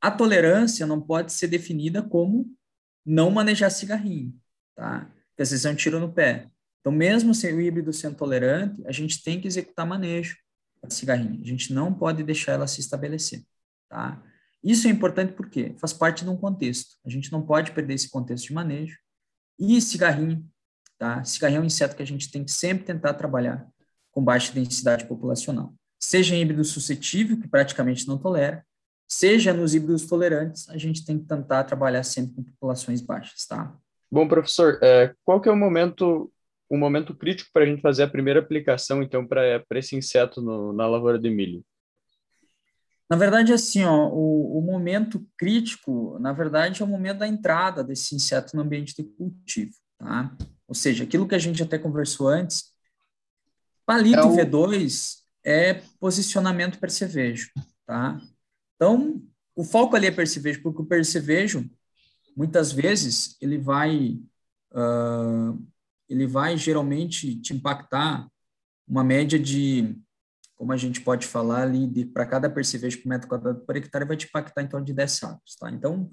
a 0.00 0.08
tolerância 0.10 0.86
não 0.86 1.00
pode 1.00 1.32
ser 1.32 1.48
definida 1.48 2.00
como 2.00 2.46
não 3.04 3.30
manejar 3.30 3.70
cigarrinho, 3.70 4.32
tá? 4.76 5.10
Porque 5.30 5.42
às 5.42 5.50
vezes 5.50 5.66
é 5.66 5.70
um 5.70 5.74
tiro 5.74 5.98
no 5.98 6.12
pé. 6.12 6.48
Então, 6.80 6.92
mesmo 6.92 7.34
sem 7.34 7.54
o 7.54 7.60
híbrido 7.60 7.92
sendo 7.92 8.16
tolerante, 8.16 8.82
a 8.86 8.92
gente 8.92 9.22
tem 9.22 9.40
que 9.40 9.46
executar 9.46 9.86
manejo 9.86 10.36
da 10.82 10.90
cigarrinha. 10.90 11.38
A 11.40 11.46
gente 11.46 11.72
não 11.72 11.92
pode 11.92 12.22
deixar 12.22 12.52
ela 12.52 12.66
se 12.66 12.80
estabelecer, 12.80 13.42
tá? 13.88 14.22
Isso 14.62 14.86
é 14.86 14.90
importante 14.90 15.32
porque 15.32 15.74
faz 15.78 15.92
parte 15.92 16.24
de 16.24 16.30
um 16.30 16.36
contexto. 16.36 16.96
A 17.04 17.10
gente 17.10 17.32
não 17.32 17.42
pode 17.42 17.72
perder 17.72 17.94
esse 17.94 18.10
contexto 18.10 18.48
de 18.48 18.52
manejo 18.52 18.98
E 19.58 19.80
cigarrinho, 19.80 20.46
tá? 20.98 21.22
Cigarrinho 21.24 21.58
é 21.58 21.62
um 21.62 21.66
inseto 21.66 21.96
que 21.96 22.02
a 22.02 22.06
gente 22.06 22.30
tem 22.30 22.44
que 22.44 22.50
sempre 22.50 22.84
tentar 22.84 23.14
trabalhar 23.14 23.66
com 24.10 24.22
baixa 24.22 24.52
densidade 24.52 25.06
populacional. 25.06 25.74
Seja 25.98 26.34
em 26.34 26.40
híbrido 26.40 26.64
suscetível, 26.64 27.38
que 27.38 27.48
praticamente 27.48 28.08
não 28.08 28.18
tolera, 28.18 28.64
seja 29.06 29.52
nos 29.52 29.74
híbridos 29.74 30.06
tolerantes, 30.06 30.68
a 30.68 30.78
gente 30.78 31.04
tem 31.04 31.18
que 31.18 31.26
tentar 31.26 31.64
trabalhar 31.64 32.02
sempre 32.04 32.34
com 32.36 32.42
populações 32.44 33.00
baixas, 33.00 33.44
tá? 33.44 33.76
Bom, 34.10 34.26
professor, 34.26 34.78
é, 34.82 35.14
qual 35.24 35.40
que 35.40 35.48
é 35.48 35.52
o 35.52 35.56
momento, 35.56 36.32
o 36.70 36.78
momento 36.78 37.14
crítico 37.14 37.50
para 37.52 37.64
a 37.64 37.66
gente 37.66 37.82
fazer 37.82 38.04
a 38.04 38.08
primeira 38.08 38.38
aplicação, 38.38 39.02
então, 39.02 39.26
para 39.26 39.64
esse 39.72 39.96
inseto 39.96 40.40
no, 40.40 40.72
na 40.72 40.86
lavoura 40.86 41.18
de 41.18 41.28
milho? 41.28 41.64
Na 43.10 43.16
verdade, 43.16 43.52
assim, 43.52 43.84
ó, 43.84 44.08
o, 44.08 44.58
o, 44.58 44.62
momento 44.62 45.26
crítico, 45.36 46.16
na 46.20 46.32
verdade, 46.32 46.80
é 46.80 46.84
o 46.84 46.88
momento 46.88 47.18
da 47.18 47.26
entrada 47.26 47.82
desse 47.82 48.14
inseto 48.14 48.54
no 48.54 48.62
ambiente 48.62 48.94
de 48.94 49.02
cultivo, 49.02 49.74
tá? 49.98 50.32
Ou 50.68 50.74
seja, 50.76 51.02
aquilo 51.02 51.26
que 51.26 51.34
a 51.34 51.38
gente 51.38 51.60
até 51.60 51.76
conversou 51.76 52.28
antes, 52.28 52.72
palito 53.84 54.20
é 54.20 54.24
o... 54.24 54.36
V2 54.36 55.16
é 55.44 55.82
posicionamento 55.98 56.78
percevejo, 56.78 57.50
tá? 57.84 58.20
Então, 58.76 59.20
o 59.56 59.64
foco 59.64 59.96
ali 59.96 60.06
é 60.06 60.12
percevejo, 60.12 60.62
porque 60.62 60.80
o 60.80 60.86
percevejo, 60.86 61.68
muitas 62.36 62.70
vezes, 62.70 63.36
ele 63.40 63.58
vai, 63.58 64.20
uh, 64.70 65.66
ele 66.10 66.26
vai 66.26 66.56
geralmente 66.56 67.40
te 67.40 67.54
impactar 67.54 68.28
uma 68.86 69.04
média 69.04 69.38
de 69.38 69.96
como 70.56 70.72
a 70.72 70.76
gente 70.76 71.00
pode 71.00 71.26
falar 71.26 71.62
ali, 71.62 72.04
para 72.04 72.26
cada 72.26 72.50
percevejo 72.50 73.00
por 73.00 73.08
metro 73.08 73.26
quadrado 73.26 73.60
por 73.60 73.76
hectare, 73.76 74.04
vai 74.04 74.14
te 74.14 74.26
impactar 74.26 74.60
em 74.60 74.68
torno 74.68 74.84
de 74.84 74.92
10 74.92 75.10
sacos, 75.10 75.56
tá? 75.56 75.70
Então, 75.70 76.12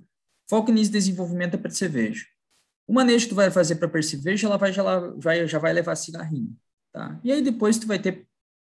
foco 0.50 0.72
nisso 0.72 0.90
desenvolvimento 0.90 1.56
é 1.56 1.58
percevejo. 1.58 2.26
O 2.88 2.94
manejo 2.94 3.26
que 3.26 3.30
tu 3.32 3.36
vai 3.36 3.52
fazer 3.52 3.76
para 3.76 3.90
percevejo, 3.90 4.48
ela 4.48 4.58
vai 4.58 4.72
já, 4.72 4.84
já, 5.20 5.46
já 5.46 5.60
vai 5.60 5.74
levar 5.74 5.98
cigarrinho, 5.98 6.56
tá? 6.94 7.20
E 7.26 7.32
aí 7.34 7.42
depois 7.42 7.78
tu 7.78 7.88
vai 7.88 8.00
ter 8.00 8.26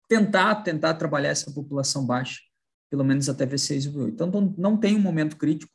tentar 0.09 0.55
tentar 0.63 0.95
trabalhar 0.95 1.29
essa 1.29 1.51
população 1.51 2.07
baixa, 2.07 2.41
pelo 2.89 3.05
menos 3.05 3.29
até 3.29 3.45
V6 3.45 3.85
e 3.85 3.91
V8. 3.91 4.09
Então, 4.13 4.55
não 4.57 4.79
tem 4.79 4.97
um 4.97 5.01
momento 5.01 5.37
crítico, 5.37 5.71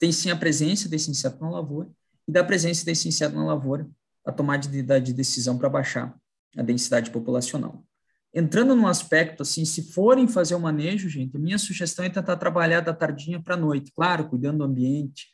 tem 0.00 0.10
sim 0.10 0.30
a 0.30 0.36
presença 0.36 0.88
desse 0.88 1.12
inseto 1.12 1.40
na 1.40 1.50
lavoura, 1.50 1.88
e 2.26 2.32
da 2.32 2.42
presença 2.42 2.84
desse 2.84 3.06
inseto 3.06 3.36
na 3.36 3.44
lavoura, 3.44 3.88
a 4.24 4.32
tomada 4.32 4.68
de, 4.68 4.82
de 4.82 5.12
decisão 5.12 5.58
para 5.58 5.68
baixar 5.68 6.14
a 6.56 6.62
densidade 6.62 7.10
populacional 7.10 7.84
entrando 8.34 8.74
num 8.74 8.88
aspecto 8.88 9.42
assim, 9.42 9.64
se 9.64 9.92
forem 9.92 10.26
fazer 10.26 10.56
o 10.56 10.60
manejo, 10.60 11.08
gente, 11.08 11.36
a 11.36 11.40
minha 11.40 11.56
sugestão 11.56 12.04
é 12.04 12.10
tentar 12.10 12.36
trabalhar 12.36 12.80
da 12.80 12.92
tardinha 12.92 13.40
para 13.40 13.54
a 13.54 13.56
noite, 13.56 13.92
claro, 13.94 14.28
cuidando 14.28 14.58
do 14.58 14.64
ambiente, 14.64 15.28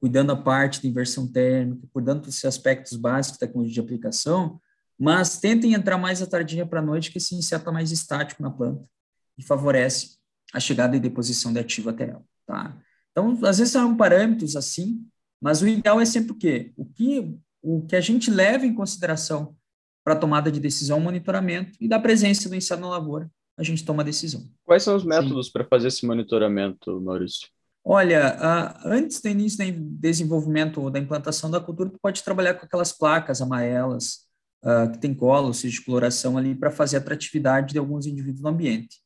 cuidando 0.00 0.32
a 0.32 0.36
parte 0.36 0.80
de 0.80 0.88
inversão 0.88 1.30
térmica, 1.30 1.86
cuidando 1.92 2.22
dos 2.22 2.42
aspectos 2.46 2.96
básicos 2.96 3.38
da 3.38 3.46
tecnologia 3.46 3.74
de 3.74 3.80
aplicação, 3.80 4.58
mas 4.98 5.38
tentem 5.38 5.74
entrar 5.74 5.98
mais 5.98 6.20
da 6.20 6.26
tardinha 6.26 6.64
para 6.64 6.80
a 6.80 6.82
noite, 6.82 7.12
que 7.12 7.18
esse 7.18 7.34
inseto 7.34 7.62
está 7.62 7.72
mais 7.72 7.92
estático 7.92 8.42
na 8.42 8.50
planta 8.50 8.88
e 9.36 9.42
favorece 9.42 10.16
a 10.54 10.58
chegada 10.58 10.96
e 10.96 11.00
deposição 11.00 11.52
de 11.52 11.58
ativo 11.58 11.90
até 11.90 12.08
ela, 12.08 12.24
tá? 12.46 12.74
Então, 13.10 13.38
às 13.44 13.58
vezes 13.58 13.72
são 13.72 13.94
parâmetros 13.94 14.56
assim, 14.56 15.06
mas 15.40 15.60
o 15.60 15.68
ideal 15.68 16.00
é 16.00 16.06
sempre 16.06 16.32
o 16.32 16.34
quê? 16.34 16.72
O 16.76 16.86
que, 16.86 17.36
o 17.68 17.82
que 17.84 17.96
a 17.96 18.00
gente 18.00 18.30
leva 18.30 18.64
em 18.64 18.72
consideração 18.72 19.56
para 20.04 20.14
tomada 20.14 20.52
de 20.52 20.60
decisão, 20.60 21.00
monitoramento 21.00 21.72
e 21.80 21.88
da 21.88 21.98
presença 21.98 22.48
do 22.48 22.54
inseto 22.54 22.80
na 22.80 22.88
lavoura, 22.88 23.28
a 23.58 23.62
gente 23.64 23.84
toma 23.84 24.04
a 24.04 24.06
decisão. 24.06 24.48
Quais 24.64 24.84
são 24.84 24.94
os 24.94 25.04
métodos 25.04 25.48
para 25.48 25.64
fazer 25.64 25.88
esse 25.88 26.06
monitoramento, 26.06 27.00
Maurício? 27.00 27.48
Olha, 27.84 28.36
antes 28.84 29.20
do 29.20 29.28
início 29.28 29.72
do 29.72 29.80
desenvolvimento 29.98 30.88
da 30.90 31.00
implantação 31.00 31.50
da 31.50 31.58
cultura, 31.58 31.90
tu 31.90 31.98
pode 32.00 32.22
trabalhar 32.22 32.54
com 32.54 32.64
aquelas 32.64 32.92
placas 32.92 33.42
amarelas 33.42 34.26
uh, 34.62 34.92
que 34.92 34.98
tem 34.98 35.12
colos 35.12 35.62
de 35.62 35.84
coloração 35.84 36.38
ali 36.38 36.54
para 36.54 36.70
fazer 36.70 36.96
a 36.96 37.00
atratividade 37.00 37.72
de 37.72 37.78
alguns 37.80 38.06
indivíduos 38.06 38.42
no 38.42 38.48
ambiente. 38.48 39.00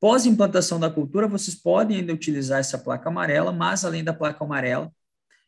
Pós 0.00 0.26
implantação 0.26 0.80
da 0.80 0.90
cultura, 0.90 1.28
vocês 1.28 1.54
podem 1.54 1.98
ainda 1.98 2.12
utilizar 2.12 2.58
essa 2.58 2.78
placa 2.78 3.08
amarela, 3.08 3.52
mas 3.52 3.84
além 3.84 4.02
da 4.02 4.12
placa 4.12 4.42
amarela, 4.42 4.90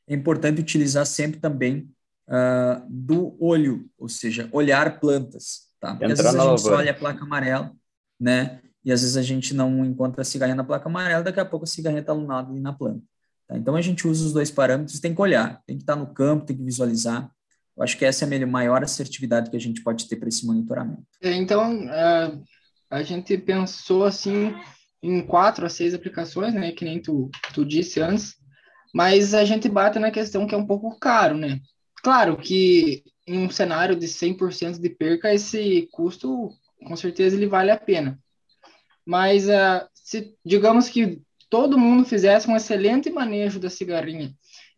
é 0.06 0.14
importante 0.14 0.60
utilizar 0.60 1.06
sempre 1.06 1.40
também 1.40 1.90
uh, 2.32 2.84
do 2.88 3.36
olho, 3.38 3.88
ou 3.98 4.08
seja, 4.08 4.48
olhar 4.50 4.98
plantas. 4.98 5.68
Tá? 5.78 5.90
Porque 5.90 6.06
às 6.06 6.18
vezes 6.18 6.34
a 6.34 6.48
gente 6.48 6.60
só 6.60 6.76
olha 6.76 6.90
a 6.92 6.94
placa 6.94 7.22
amarela, 7.24 7.72
né? 8.18 8.60
E 8.84 8.90
às 8.90 9.02
vezes 9.02 9.16
a 9.16 9.22
gente 9.22 9.54
não 9.54 9.84
encontra 9.84 10.22
a 10.22 10.24
cigarrinha 10.24 10.56
na 10.56 10.64
placa 10.64 10.88
amarela, 10.88 11.22
daqui 11.22 11.38
a 11.38 11.44
pouco 11.44 11.64
a 11.64 11.68
cigarrinha 11.68 12.00
está 12.00 12.12
lunada 12.12 12.50
ali 12.50 12.60
na 12.60 12.72
planta. 12.72 13.02
Tá? 13.46 13.56
Então 13.56 13.76
a 13.76 13.82
gente 13.82 14.08
usa 14.08 14.26
os 14.26 14.32
dois 14.32 14.50
parâmetros, 14.50 14.98
tem 14.98 15.14
que 15.14 15.20
olhar, 15.20 15.62
tem 15.66 15.76
que 15.76 15.82
estar 15.82 15.94
tá 15.94 16.00
no 16.00 16.12
campo, 16.12 16.46
tem 16.46 16.56
que 16.56 16.64
visualizar. 16.64 17.30
Eu 17.76 17.82
acho 17.82 17.96
que 17.96 18.04
essa 18.04 18.24
é 18.24 18.42
a 18.42 18.46
maior 18.46 18.82
assertividade 18.82 19.50
que 19.50 19.56
a 19.56 19.60
gente 19.60 19.82
pode 19.82 20.08
ter 20.08 20.16
para 20.16 20.28
esse 20.28 20.46
monitoramento. 20.46 21.04
É, 21.22 21.32
então, 21.32 21.86
uh, 21.86 22.44
a 22.90 23.02
gente 23.02 23.36
pensou 23.38 24.04
assim 24.04 24.54
em 25.02 25.24
quatro 25.26 25.64
a 25.64 25.68
seis 25.68 25.94
aplicações, 25.94 26.54
né? 26.54 26.72
Que 26.72 26.84
nem 26.84 27.00
tu, 27.00 27.30
tu 27.54 27.64
disse 27.64 28.00
antes, 28.00 28.34
mas 28.94 29.32
a 29.32 29.44
gente 29.44 29.68
bate 29.68 29.98
na 29.98 30.10
questão 30.10 30.46
que 30.46 30.54
é 30.54 30.58
um 30.58 30.66
pouco 30.66 30.98
caro, 30.98 31.36
né? 31.36 31.60
Claro 32.02 32.36
que 32.36 33.04
em 33.26 33.38
um 33.38 33.50
cenário 33.50 33.94
de 33.94 34.06
100% 34.06 34.80
de 34.80 34.90
perca, 34.90 35.32
esse 35.32 35.88
custo, 35.92 36.50
com 36.84 36.96
certeza, 36.96 37.36
ele 37.36 37.46
vale 37.46 37.70
a 37.70 37.76
pena. 37.76 38.18
Mas, 39.06 39.46
uh, 39.46 39.86
se 39.94 40.34
digamos 40.44 40.88
que 40.88 41.22
todo 41.48 41.78
mundo 41.78 42.04
fizesse 42.04 42.48
um 42.48 42.56
excelente 42.56 43.10
manejo 43.10 43.60
da 43.60 43.70
cigarrinha, 43.70 44.34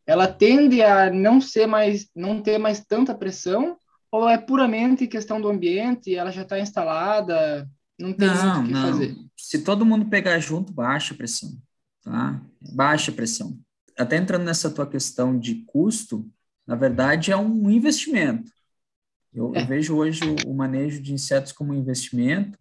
ela 0.06 0.26
tende 0.26 0.82
a 0.82 1.10
não 1.10 1.40
ser 1.40 1.66
mais, 1.66 2.08
não 2.14 2.42
ter 2.42 2.58
mais 2.58 2.84
tanta 2.84 3.14
pressão, 3.14 3.78
ou 4.10 4.28
é 4.28 4.36
puramente 4.36 5.06
questão 5.06 5.40
do 5.40 5.48
ambiente, 5.48 6.14
ela 6.14 6.30
já 6.30 6.42
está 6.42 6.60
instalada, 6.60 7.68
não 7.98 8.12
tem 8.12 8.28
não, 8.28 8.34
muito 8.34 8.60
o 8.60 8.66
que 8.66 8.72
não. 8.72 8.82
fazer? 8.82 9.16
Se 9.36 9.64
todo 9.64 9.86
mundo 9.86 10.06
pegar 10.06 10.38
junto, 10.38 10.72
baixa 10.72 11.14
a 11.14 11.16
pressão, 11.16 11.50
tá? 12.02 12.40
Baixa 12.74 13.10
a 13.10 13.14
pressão. 13.14 13.58
Até 13.98 14.16
entrando 14.16 14.44
nessa 14.44 14.70
tua 14.70 14.86
questão 14.86 15.38
de 15.38 15.64
custo, 15.66 16.28
na 16.66 16.74
verdade, 16.74 17.30
é 17.30 17.36
um 17.36 17.70
investimento. 17.70 18.50
Eu, 19.32 19.54
é. 19.54 19.62
eu 19.62 19.66
vejo 19.66 19.96
hoje 19.96 20.20
o, 20.24 20.50
o, 20.50 20.54
manejo 20.54 21.02
de 21.02 21.12
insetos 21.12 21.52
como 21.52 21.72
um 21.72 21.76
investimento, 21.76 22.58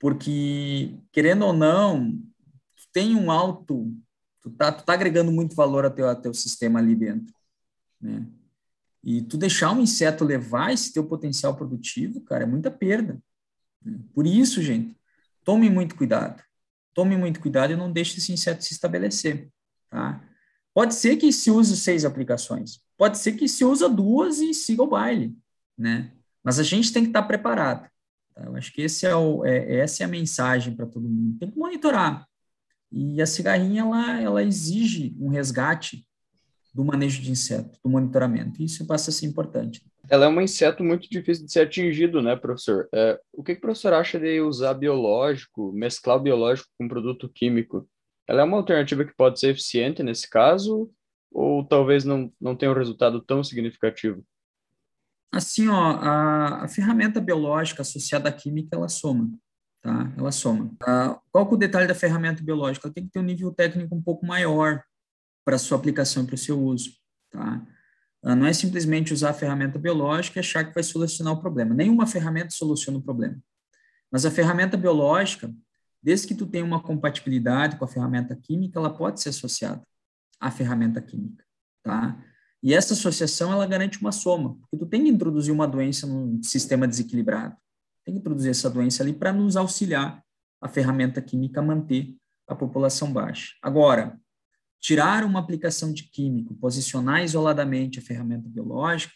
porque, 0.00 0.96
querendo 1.10 1.44
ou 1.46 1.52
não, 1.52 2.12
tu 2.12 2.88
tem 2.92 3.16
um 3.16 3.30
alto, 3.30 3.92
tu 4.40 4.50
tá, 4.50 4.70
tu 4.70 4.84
tá 4.84 4.92
agregando 4.92 5.32
muito 5.32 5.56
valor 5.56 5.84
ao 5.84 5.90
teu, 5.90 6.08
ao 6.08 6.16
teu 6.16 6.32
sistema 6.32 6.78
ali 6.78 6.94
dentro, 6.94 7.34
né? 8.00 8.26
E 9.02 9.22
tu 9.22 9.38
deixar 9.38 9.72
um 9.72 9.80
inseto 9.80 10.24
levar 10.24 10.72
esse 10.72 10.92
teu 10.92 11.06
potencial 11.06 11.56
produtivo, 11.56 12.20
cara, 12.20 12.42
é 12.42 12.46
muita 12.46 12.70
perda. 12.70 13.18
Né? 13.82 13.98
Por 14.12 14.26
isso, 14.26 14.60
gente, 14.60 14.94
tome 15.44 15.70
muito 15.70 15.94
cuidado. 15.94 16.42
Tome 16.92 17.16
muito 17.16 17.40
cuidado 17.40 17.72
e 17.72 17.76
não 17.76 17.92
deixe 17.92 18.18
esse 18.18 18.32
inseto 18.32 18.64
se 18.64 18.72
estabelecer, 18.72 19.48
tá? 19.88 20.22
Pode 20.78 20.94
ser 20.94 21.16
que 21.16 21.32
se 21.32 21.50
use 21.50 21.76
seis 21.76 22.04
aplicações, 22.04 22.80
pode 22.96 23.18
ser 23.18 23.32
que 23.32 23.48
se 23.48 23.64
usa 23.64 23.88
duas 23.88 24.38
e 24.38 24.54
siga 24.54 24.80
o 24.80 24.86
baile, 24.86 25.34
né? 25.76 26.12
Mas 26.40 26.60
a 26.60 26.62
gente 26.62 26.92
tem 26.92 27.02
que 27.02 27.08
estar 27.08 27.24
preparado. 27.24 27.90
Tá? 28.32 28.44
Eu 28.44 28.54
acho 28.54 28.72
que 28.72 28.82
esse 28.82 29.04
é 29.04 29.12
o, 29.12 29.44
é, 29.44 29.78
essa 29.78 30.04
é 30.04 30.06
a 30.06 30.08
mensagem 30.08 30.76
para 30.76 30.86
todo 30.86 31.08
mundo. 31.08 31.36
Tem 31.36 31.50
que 31.50 31.58
monitorar. 31.58 32.24
E 32.92 33.20
a 33.20 33.26
cigarrinha, 33.26 33.82
ela, 33.82 34.20
ela 34.20 34.44
exige 34.44 35.16
um 35.18 35.30
resgate 35.30 36.06
do 36.72 36.84
manejo 36.84 37.22
de 37.22 37.32
inseto, 37.32 37.76
do 37.82 37.90
monitoramento. 37.90 38.62
Isso 38.62 38.86
passa 38.86 39.10
a 39.10 39.12
ser 39.12 39.26
importante. 39.26 39.84
Ela 40.08 40.26
é 40.26 40.28
um 40.28 40.40
inseto 40.40 40.84
muito 40.84 41.10
difícil 41.10 41.44
de 41.44 41.50
ser 41.50 41.62
atingido, 41.62 42.22
né, 42.22 42.36
professor? 42.36 42.88
É, 42.94 43.20
o 43.32 43.42
que, 43.42 43.54
que 43.54 43.58
o 43.58 43.62
professor 43.62 43.94
acha 43.94 44.16
de 44.16 44.40
usar 44.40 44.74
biológico, 44.74 45.72
mesclar 45.72 46.18
o 46.18 46.22
biológico 46.22 46.68
com 46.78 46.86
produto 46.86 47.28
químico? 47.28 47.84
Ela 48.28 48.42
é 48.42 48.44
uma 48.44 48.58
alternativa 48.58 49.04
que 49.04 49.14
pode 49.16 49.40
ser 49.40 49.48
eficiente 49.48 50.02
nesse 50.02 50.28
caso 50.28 50.90
ou 51.32 51.64
talvez 51.64 52.04
não, 52.04 52.32
não 52.40 52.54
tenha 52.54 52.70
um 52.70 52.74
resultado 52.74 53.20
tão 53.20 53.42
significativo? 53.42 54.24
Assim, 55.32 55.68
ó, 55.68 55.92
a, 55.92 56.64
a 56.64 56.68
ferramenta 56.68 57.20
biológica 57.20 57.82
associada 57.82 58.28
à 58.28 58.32
química, 58.32 58.76
ela 58.76 58.88
soma, 58.88 59.30
tá? 59.82 60.12
Ela 60.16 60.32
soma. 60.32 60.74
Ah, 60.82 61.20
qual 61.30 61.48
é 61.50 61.54
o 61.54 61.56
detalhe 61.56 61.86
da 61.86 61.94
ferramenta 61.94 62.42
biológica? 62.42 62.86
Ela 62.86 62.94
tem 62.94 63.04
que 63.04 63.10
ter 63.10 63.18
um 63.18 63.24
nível 63.24 63.52
técnico 63.52 63.94
um 63.94 64.02
pouco 64.02 64.26
maior 64.26 64.82
para 65.44 65.58
sua 65.58 65.78
aplicação 65.78 66.24
para 66.24 66.34
o 66.34 66.38
seu 66.38 66.58
uso, 66.58 66.92
tá? 67.30 67.62
Ah, 68.22 68.34
não 68.34 68.46
é 68.46 68.52
simplesmente 68.52 69.12
usar 69.12 69.30
a 69.30 69.34
ferramenta 69.34 69.78
biológica 69.78 70.38
e 70.38 70.40
achar 70.40 70.64
que 70.64 70.74
vai 70.74 70.82
solucionar 70.82 71.34
o 71.34 71.40
problema. 71.40 71.74
Nenhuma 71.74 72.06
ferramenta 72.06 72.50
soluciona 72.50 72.98
o 72.98 73.02
problema. 73.02 73.38
Mas 74.10 74.24
a 74.24 74.30
ferramenta 74.30 74.76
biológica, 74.76 75.52
desde 76.02 76.26
que 76.26 76.34
tu 76.34 76.46
tenha 76.46 76.64
uma 76.64 76.82
compatibilidade 76.82 77.76
com 77.76 77.84
a 77.84 77.88
ferramenta 77.88 78.36
química, 78.36 78.78
ela 78.78 78.94
pode 78.94 79.20
ser 79.20 79.30
associada 79.30 79.82
a 80.40 80.50
ferramenta 80.50 81.00
química, 81.00 81.44
tá? 81.82 82.22
E 82.62 82.74
essa 82.74 82.94
associação, 82.94 83.52
ela 83.52 83.66
garante 83.66 84.00
uma 84.00 84.12
soma, 84.12 84.56
porque 84.56 84.76
tu 84.78 84.86
tem 84.86 85.04
que 85.04 85.10
introduzir 85.10 85.52
uma 85.52 85.66
doença 85.66 86.06
num 86.06 86.42
sistema 86.42 86.88
desequilibrado. 86.88 87.56
Tem 88.04 88.14
que 88.14 88.20
introduzir 88.20 88.50
essa 88.50 88.68
doença 88.68 89.02
ali 89.02 89.12
para 89.12 89.32
nos 89.32 89.56
auxiliar 89.56 90.22
a 90.60 90.68
ferramenta 90.68 91.22
química 91.22 91.60
a 91.60 91.62
manter 91.62 92.16
a 92.48 92.54
população 92.54 93.12
baixa. 93.12 93.54
Agora, 93.62 94.18
tirar 94.80 95.24
uma 95.24 95.38
aplicação 95.38 95.92
de 95.92 96.04
químico, 96.04 96.54
posicionar 96.54 97.22
isoladamente 97.22 97.98
a 97.98 98.02
ferramenta 98.02 98.48
biológica, 98.48 99.12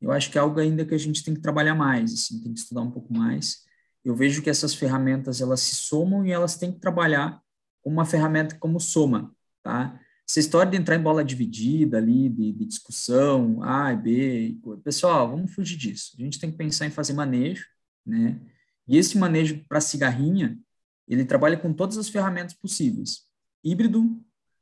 eu 0.00 0.10
acho 0.10 0.30
que 0.30 0.38
é 0.38 0.40
algo 0.40 0.58
ainda 0.58 0.84
que 0.84 0.94
a 0.94 0.98
gente 0.98 1.22
tem 1.22 1.34
que 1.34 1.42
trabalhar 1.42 1.74
mais, 1.74 2.12
assim, 2.14 2.40
tem 2.40 2.54
que 2.54 2.60
estudar 2.60 2.80
um 2.80 2.90
pouco 2.90 3.12
mais. 3.12 3.64
Eu 4.04 4.14
vejo 4.14 4.42
que 4.42 4.50
essas 4.50 4.74
ferramentas, 4.74 5.40
elas 5.40 5.60
se 5.60 5.74
somam 5.74 6.24
e 6.24 6.30
elas 6.30 6.56
têm 6.56 6.72
que 6.72 6.80
trabalhar 6.80 7.42
com 7.82 7.90
uma 7.90 8.04
ferramenta 8.04 8.56
como 8.58 8.80
soma, 8.80 9.34
tá? 9.62 9.98
Essa 10.28 10.40
história 10.40 10.70
de 10.70 10.78
entrar 10.78 10.94
em 10.94 11.02
bola 11.02 11.24
dividida 11.24 11.98
ali, 11.98 12.28
de, 12.28 12.52
de 12.52 12.64
discussão, 12.64 13.62
A 13.62 13.92
e 13.92 13.96
B, 13.96 14.58
pessoal, 14.84 15.28
vamos 15.28 15.52
fugir 15.52 15.76
disso. 15.76 16.14
A 16.18 16.22
gente 16.22 16.38
tem 16.38 16.50
que 16.50 16.56
pensar 16.56 16.86
em 16.86 16.90
fazer 16.90 17.12
manejo, 17.14 17.66
né? 18.06 18.40
E 18.86 18.96
esse 18.96 19.18
manejo 19.18 19.64
para 19.68 19.80
cigarrinha, 19.80 20.58
ele 21.06 21.24
trabalha 21.24 21.56
com 21.56 21.72
todas 21.72 21.98
as 21.98 22.08
ferramentas 22.08 22.54
possíveis. 22.54 23.24
Híbrido, 23.62 24.20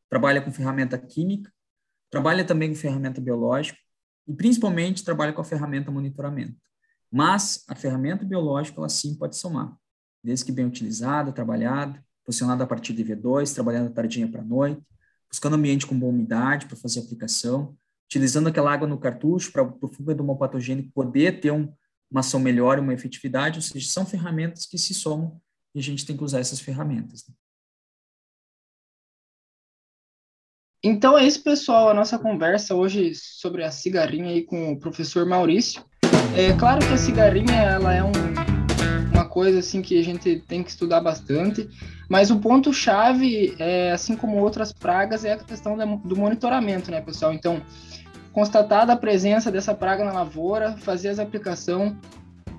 trabalha 0.09 0.41
com 0.41 0.51
ferramenta 0.51 0.99
química, 0.99 1.53
trabalha 2.11 2.45
também 2.45 2.71
com 2.71 2.75
ferramenta 2.75 3.21
biológica 3.21 3.79
e 4.27 4.35
principalmente 4.35 5.05
trabalha 5.05 5.33
com 5.33 5.41
a 5.41 5.45
ferramenta 5.45 5.91
monitoramento. 5.91 6.68
Mas 7.11 7.65
a 7.69 7.75
ferramenta 7.75 8.25
biológica, 8.25 8.79
ela 8.79 8.89
sim 8.89 9.15
pode 9.15 9.37
somar, 9.37 9.75
desde 10.23 10.45
que 10.45 10.53
bem 10.53 10.67
utilizada, 10.67 11.33
trabalhada, 11.33 12.05
posicionada 12.25 12.65
a 12.65 12.67
partir 12.67 12.93
de 12.93 13.05
V2, 13.05 13.55
trabalhando 13.55 13.93
tardinha 13.93 14.29
para 14.29 14.43
noite, 14.43 14.83
buscando 15.31 15.57
ambiente 15.57 15.87
com 15.87 15.99
boa 15.99 16.13
umidade 16.13 16.67
para 16.67 16.77
fazer 16.77 17.01
aplicação, 17.01 17.77
utilizando 18.07 18.49
aquela 18.49 18.73
água 18.73 18.87
no 18.87 18.99
cartucho 18.99 19.53
para 19.53 19.63
o 19.63 19.89
fungo 19.89 20.13
endomopatogênico 20.13 20.91
poder 20.93 21.41
ter 21.41 21.51
um, 21.51 21.73
uma 22.11 22.21
ação 22.21 22.41
melhor 22.41 22.79
e 22.79 22.81
uma 22.81 22.95
efetividade, 22.95 23.59
ou 23.59 23.63
seja, 23.63 23.89
são 23.89 24.05
ferramentas 24.05 24.67
que 24.67 24.79
se 24.79 24.93
somam 24.93 25.41
e 25.75 25.79
a 25.79 25.83
gente 25.83 26.05
tem 26.05 26.17
que 26.17 26.25
usar 26.25 26.41
essas 26.41 26.61
ferramentas. 26.61 27.27
Né? 27.27 27.35
Então 30.83 31.19
é 31.19 31.27
isso, 31.27 31.43
pessoal, 31.43 31.89
a 31.89 31.95
nossa 31.95 32.19
conversa 32.19 32.75
hoje 32.75 33.15
sobre 33.15 33.65
a 33.65 33.71
cigarrinha 33.71 34.31
aí 34.31 34.45
com 34.45 34.73
o 34.73 34.79
professor 34.79 35.27
Maurício. 35.27 35.85
É 36.37 36.53
claro 36.53 36.87
que 36.87 36.93
a 36.93 36.97
cigarrinha 36.97 37.55
ela 37.55 37.95
é 37.95 38.03
um, 38.03 38.13
uma 39.13 39.25
coisa 39.25 39.59
assim 39.59 39.83
que 39.83 39.99
a 39.99 40.05
gente 40.05 40.37
tem 40.47 40.63
que 40.63 40.71
estudar 40.71 41.01
bastante, 41.01 41.69
mas 42.09 42.31
o 42.31 42.39
ponto 42.39 42.73
chave, 42.73 43.55
é, 43.59 43.91
assim 43.93 44.17
como 44.17 44.39
outras 44.39 44.73
pragas, 44.73 45.25
é 45.25 45.33
a 45.33 45.39
questão 45.39 45.77
do 45.77 46.17
monitoramento, 46.17 46.91
né, 46.91 47.01
pessoal? 47.01 47.33
Então, 47.33 47.61
constatada 48.33 48.93
a 48.93 48.97
presença 48.97 49.51
dessa 49.51 49.75
praga 49.75 50.05
na 50.05 50.13
lavoura, 50.13 50.77
fazer 50.79 51.09
as 51.09 51.19
aplicação, 51.19 51.97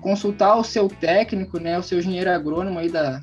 consultar 0.00 0.56
o 0.56 0.64
seu 0.64 0.88
técnico, 0.88 1.58
né, 1.58 1.78
o 1.78 1.82
seu 1.82 1.98
engenheiro 1.98 2.30
agrônomo 2.30 2.78
aí 2.78 2.90
da, 2.90 3.22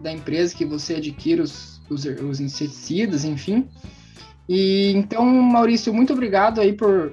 da 0.00 0.12
empresa 0.12 0.54
que 0.54 0.64
você 0.64 0.94
adquire 0.94 1.40
os, 1.40 1.80
os, 1.90 2.04
os 2.04 2.40
inseticidas, 2.40 3.24
enfim. 3.24 3.68
E 4.48 4.92
então, 4.94 5.24
Maurício, 5.24 5.92
muito 5.92 6.12
obrigado 6.12 6.60
aí 6.60 6.72
por 6.72 7.12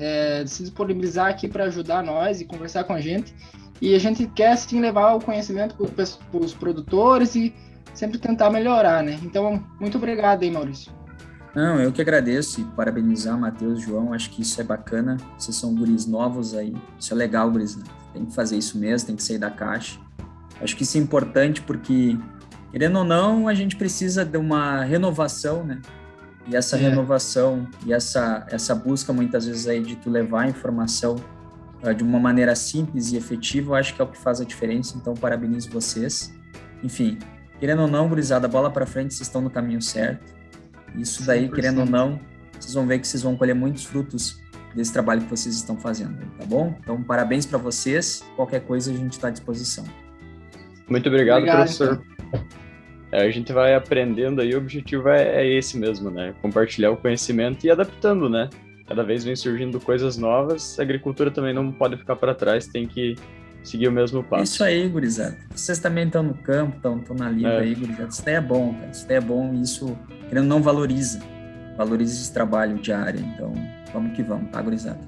é, 0.00 0.44
se 0.46 0.62
disponibilizar 0.62 1.28
aqui 1.28 1.46
para 1.46 1.64
ajudar 1.64 2.02
nós 2.02 2.40
e 2.40 2.46
conversar 2.46 2.84
com 2.84 2.94
a 2.94 3.00
gente. 3.00 3.34
E 3.80 3.94
a 3.94 3.98
gente 3.98 4.26
quer 4.26 4.56
sim 4.56 4.80
levar 4.80 5.14
o 5.14 5.20
conhecimento 5.20 5.74
para 5.74 6.40
os 6.40 6.54
produtores 6.54 7.34
e 7.34 7.54
sempre 7.94 8.18
tentar 8.18 8.50
melhorar, 8.50 9.02
né? 9.02 9.18
Então, 9.22 9.62
muito 9.78 9.98
obrigado 9.98 10.42
aí, 10.42 10.50
Maurício. 10.50 10.92
Não, 11.54 11.80
eu 11.80 11.90
que 11.90 12.00
agradeço 12.00 12.60
e 12.60 12.64
parabenizar 12.64 13.38
Matheus 13.38 13.80
João, 13.80 14.12
acho 14.12 14.30
que 14.30 14.42
isso 14.42 14.60
é 14.60 14.64
bacana. 14.64 15.16
Vocês 15.36 15.56
são 15.56 15.74
guris 15.74 16.06
novos 16.06 16.54
aí, 16.54 16.74
isso 16.98 17.12
é 17.12 17.16
legal, 17.16 17.50
guris. 17.50 17.76
Né? 17.76 17.84
Tem 18.12 18.24
que 18.24 18.34
fazer 18.34 18.56
isso 18.56 18.78
mesmo, 18.78 19.06
tem 19.06 19.16
que 19.16 19.22
sair 19.22 19.38
da 19.38 19.50
caixa. 19.50 19.98
Acho 20.60 20.76
que 20.76 20.82
isso 20.82 20.96
é 20.96 21.00
importante 21.00 21.60
porque, 21.62 22.16
querendo 22.70 22.98
ou 22.98 23.04
não, 23.04 23.48
a 23.48 23.54
gente 23.54 23.76
precisa 23.76 24.24
de 24.24 24.38
uma 24.38 24.84
renovação, 24.84 25.64
né? 25.64 25.80
E 26.46 26.56
essa 26.56 26.76
é. 26.76 26.80
renovação 26.80 27.68
e 27.84 27.92
essa, 27.92 28.46
essa 28.50 28.74
busca, 28.74 29.12
muitas 29.12 29.46
vezes, 29.46 29.66
aí 29.66 29.80
de 29.80 29.96
tu 29.96 30.10
levar 30.10 30.42
a 30.42 30.48
informação 30.48 31.16
uh, 31.82 31.94
de 31.94 32.02
uma 32.02 32.18
maneira 32.18 32.54
simples 32.54 33.12
e 33.12 33.16
efetiva, 33.16 33.70
eu 33.70 33.74
acho 33.74 33.94
que 33.94 34.00
é 34.00 34.04
o 34.04 34.08
que 34.08 34.18
faz 34.18 34.40
a 34.40 34.44
diferença. 34.44 34.96
Então, 34.96 35.14
parabenizo 35.14 35.70
vocês. 35.70 36.34
Enfim, 36.82 37.18
querendo 37.58 37.82
ou 37.82 37.88
não, 37.88 38.08
gurizada, 38.08 38.48
bola 38.48 38.70
para 38.70 38.86
frente, 38.86 39.14
vocês 39.14 39.28
estão 39.28 39.40
no 39.40 39.50
caminho 39.50 39.82
certo 39.82 40.40
isso 40.96 41.24
daí, 41.24 41.48
100%. 41.48 41.54
querendo 41.54 41.80
ou 41.80 41.86
não, 41.86 42.20
vocês 42.58 42.74
vão 42.74 42.86
ver 42.86 42.98
que 42.98 43.06
vocês 43.06 43.22
vão 43.22 43.36
colher 43.36 43.54
muitos 43.54 43.84
frutos 43.84 44.40
desse 44.74 44.92
trabalho 44.92 45.22
que 45.22 45.30
vocês 45.30 45.54
estão 45.54 45.76
fazendo, 45.76 46.18
tá 46.38 46.44
bom? 46.46 46.76
Então, 46.80 47.02
parabéns 47.02 47.46
para 47.46 47.58
vocês. 47.58 48.24
Qualquer 48.36 48.60
coisa 48.60 48.90
a 48.90 48.94
gente 48.94 49.12
está 49.12 49.28
à 49.28 49.30
disposição. 49.30 49.84
Muito 50.88 51.08
obrigado, 51.08 51.38
obrigado 51.38 51.58
professor. 51.58 52.02
Então. 52.28 52.59
É, 53.12 53.22
a 53.22 53.30
gente 53.30 53.52
vai 53.52 53.74
aprendendo 53.74 54.40
aí, 54.40 54.54
o 54.54 54.58
objetivo 54.58 55.08
é, 55.08 55.42
é, 55.42 55.46
esse 55.46 55.76
mesmo, 55.76 56.10
né? 56.10 56.32
Compartilhar 56.40 56.90
o 56.92 56.96
conhecimento 56.96 57.66
e 57.66 57.70
adaptando, 57.70 58.28
né? 58.28 58.48
Cada 58.86 59.02
vez 59.02 59.24
vem 59.24 59.34
surgindo 59.34 59.80
coisas 59.80 60.16
novas, 60.16 60.78
a 60.78 60.82
agricultura 60.82 61.30
também 61.30 61.54
não 61.54 61.72
pode 61.72 61.96
ficar 61.96 62.16
para 62.16 62.34
trás, 62.34 62.66
tem 62.66 62.86
que 62.86 63.16
seguir 63.62 63.88
o 63.88 63.92
mesmo 63.92 64.22
passo. 64.22 64.44
Isso 64.44 64.64
aí, 64.64 64.88
gurizada. 64.88 65.36
Vocês 65.54 65.78
também 65.78 66.06
estão 66.06 66.22
no 66.22 66.34
campo, 66.34 66.76
estão 66.76 67.16
na 67.16 67.30
lida 67.30 67.48
é. 67.48 67.60
aí, 67.60 67.74
gurizada. 67.74 68.08
Isso 68.08 68.24
daí 68.24 68.34
é 68.34 68.40
bom, 68.40 68.74
cara. 68.74 68.90
Isso 68.90 69.08
daí 69.08 69.16
é 69.16 69.20
bom 69.20 69.54
e 69.54 69.62
isso, 69.62 69.98
querendo 70.28 70.46
não 70.46 70.62
valoriza. 70.62 71.20
Valoriza 71.76 72.12
esse 72.12 72.32
trabalho 72.32 72.78
diário. 72.78 73.20
Então, 73.20 73.52
vamos 73.92 74.14
que 74.14 74.22
vamos, 74.22 74.50
tá, 74.50 74.62
gurizada? 74.62 75.00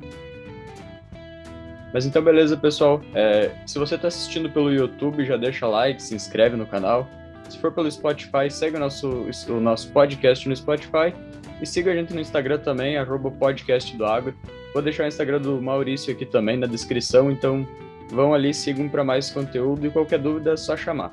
Mas 1.93 2.07
então, 2.07 2.23
beleza, 2.23 2.57
pessoal. 2.57 3.01
É, 3.15 3.51
se 3.67 3.79
você 3.79 3.97
está 3.97 4.09
assistindo 4.09 4.51
pelo 4.51 4.73
YouTube, 4.73 5.25
já 5.25 5.37
deixa 5.37 5.67
like, 5.67 6.03
se 6.03 6.15
inscreve 6.15 6.57
no 6.57 6.67
canal. 6.67 7.09
Se 7.53 7.59
for 7.59 7.73
pelo 7.73 7.91
Spotify, 7.91 8.51
segue 8.51 8.77
o 8.77 8.81
nosso, 8.81 9.27
o 9.49 9.61
nosso 9.61 9.91
podcast 9.93 10.49
no 10.49 10.57
Spotify. 10.57 11.15
E 11.61 11.67
siga 11.67 11.93
a 11.93 11.95
gente 11.95 12.13
no 12.13 12.21
Instagram 12.21 12.59
também, 12.59 12.97
arroba 12.97 13.31
podcast 13.31 13.97
do 13.97 14.05
Agro. 14.05 14.35
Vou 14.73 14.83
deixar 14.83 15.05
o 15.05 15.07
Instagram 15.07 15.41
do 15.41 15.63
Maurício 15.63 16.13
aqui 16.13 16.27
também 16.27 16.57
na 16.57 16.67
descrição, 16.67 17.31
então 17.31 17.67
Vão 18.13 18.35
ali, 18.35 18.53
sigam 18.53 18.91
para 18.91 19.03
mais 19.03 19.31
conteúdo 19.31 19.87
e 19.87 19.91
qualquer 19.91 20.19
dúvida 20.19 20.53
é 20.53 20.57
só 20.57 20.77
chamar. 20.77 21.13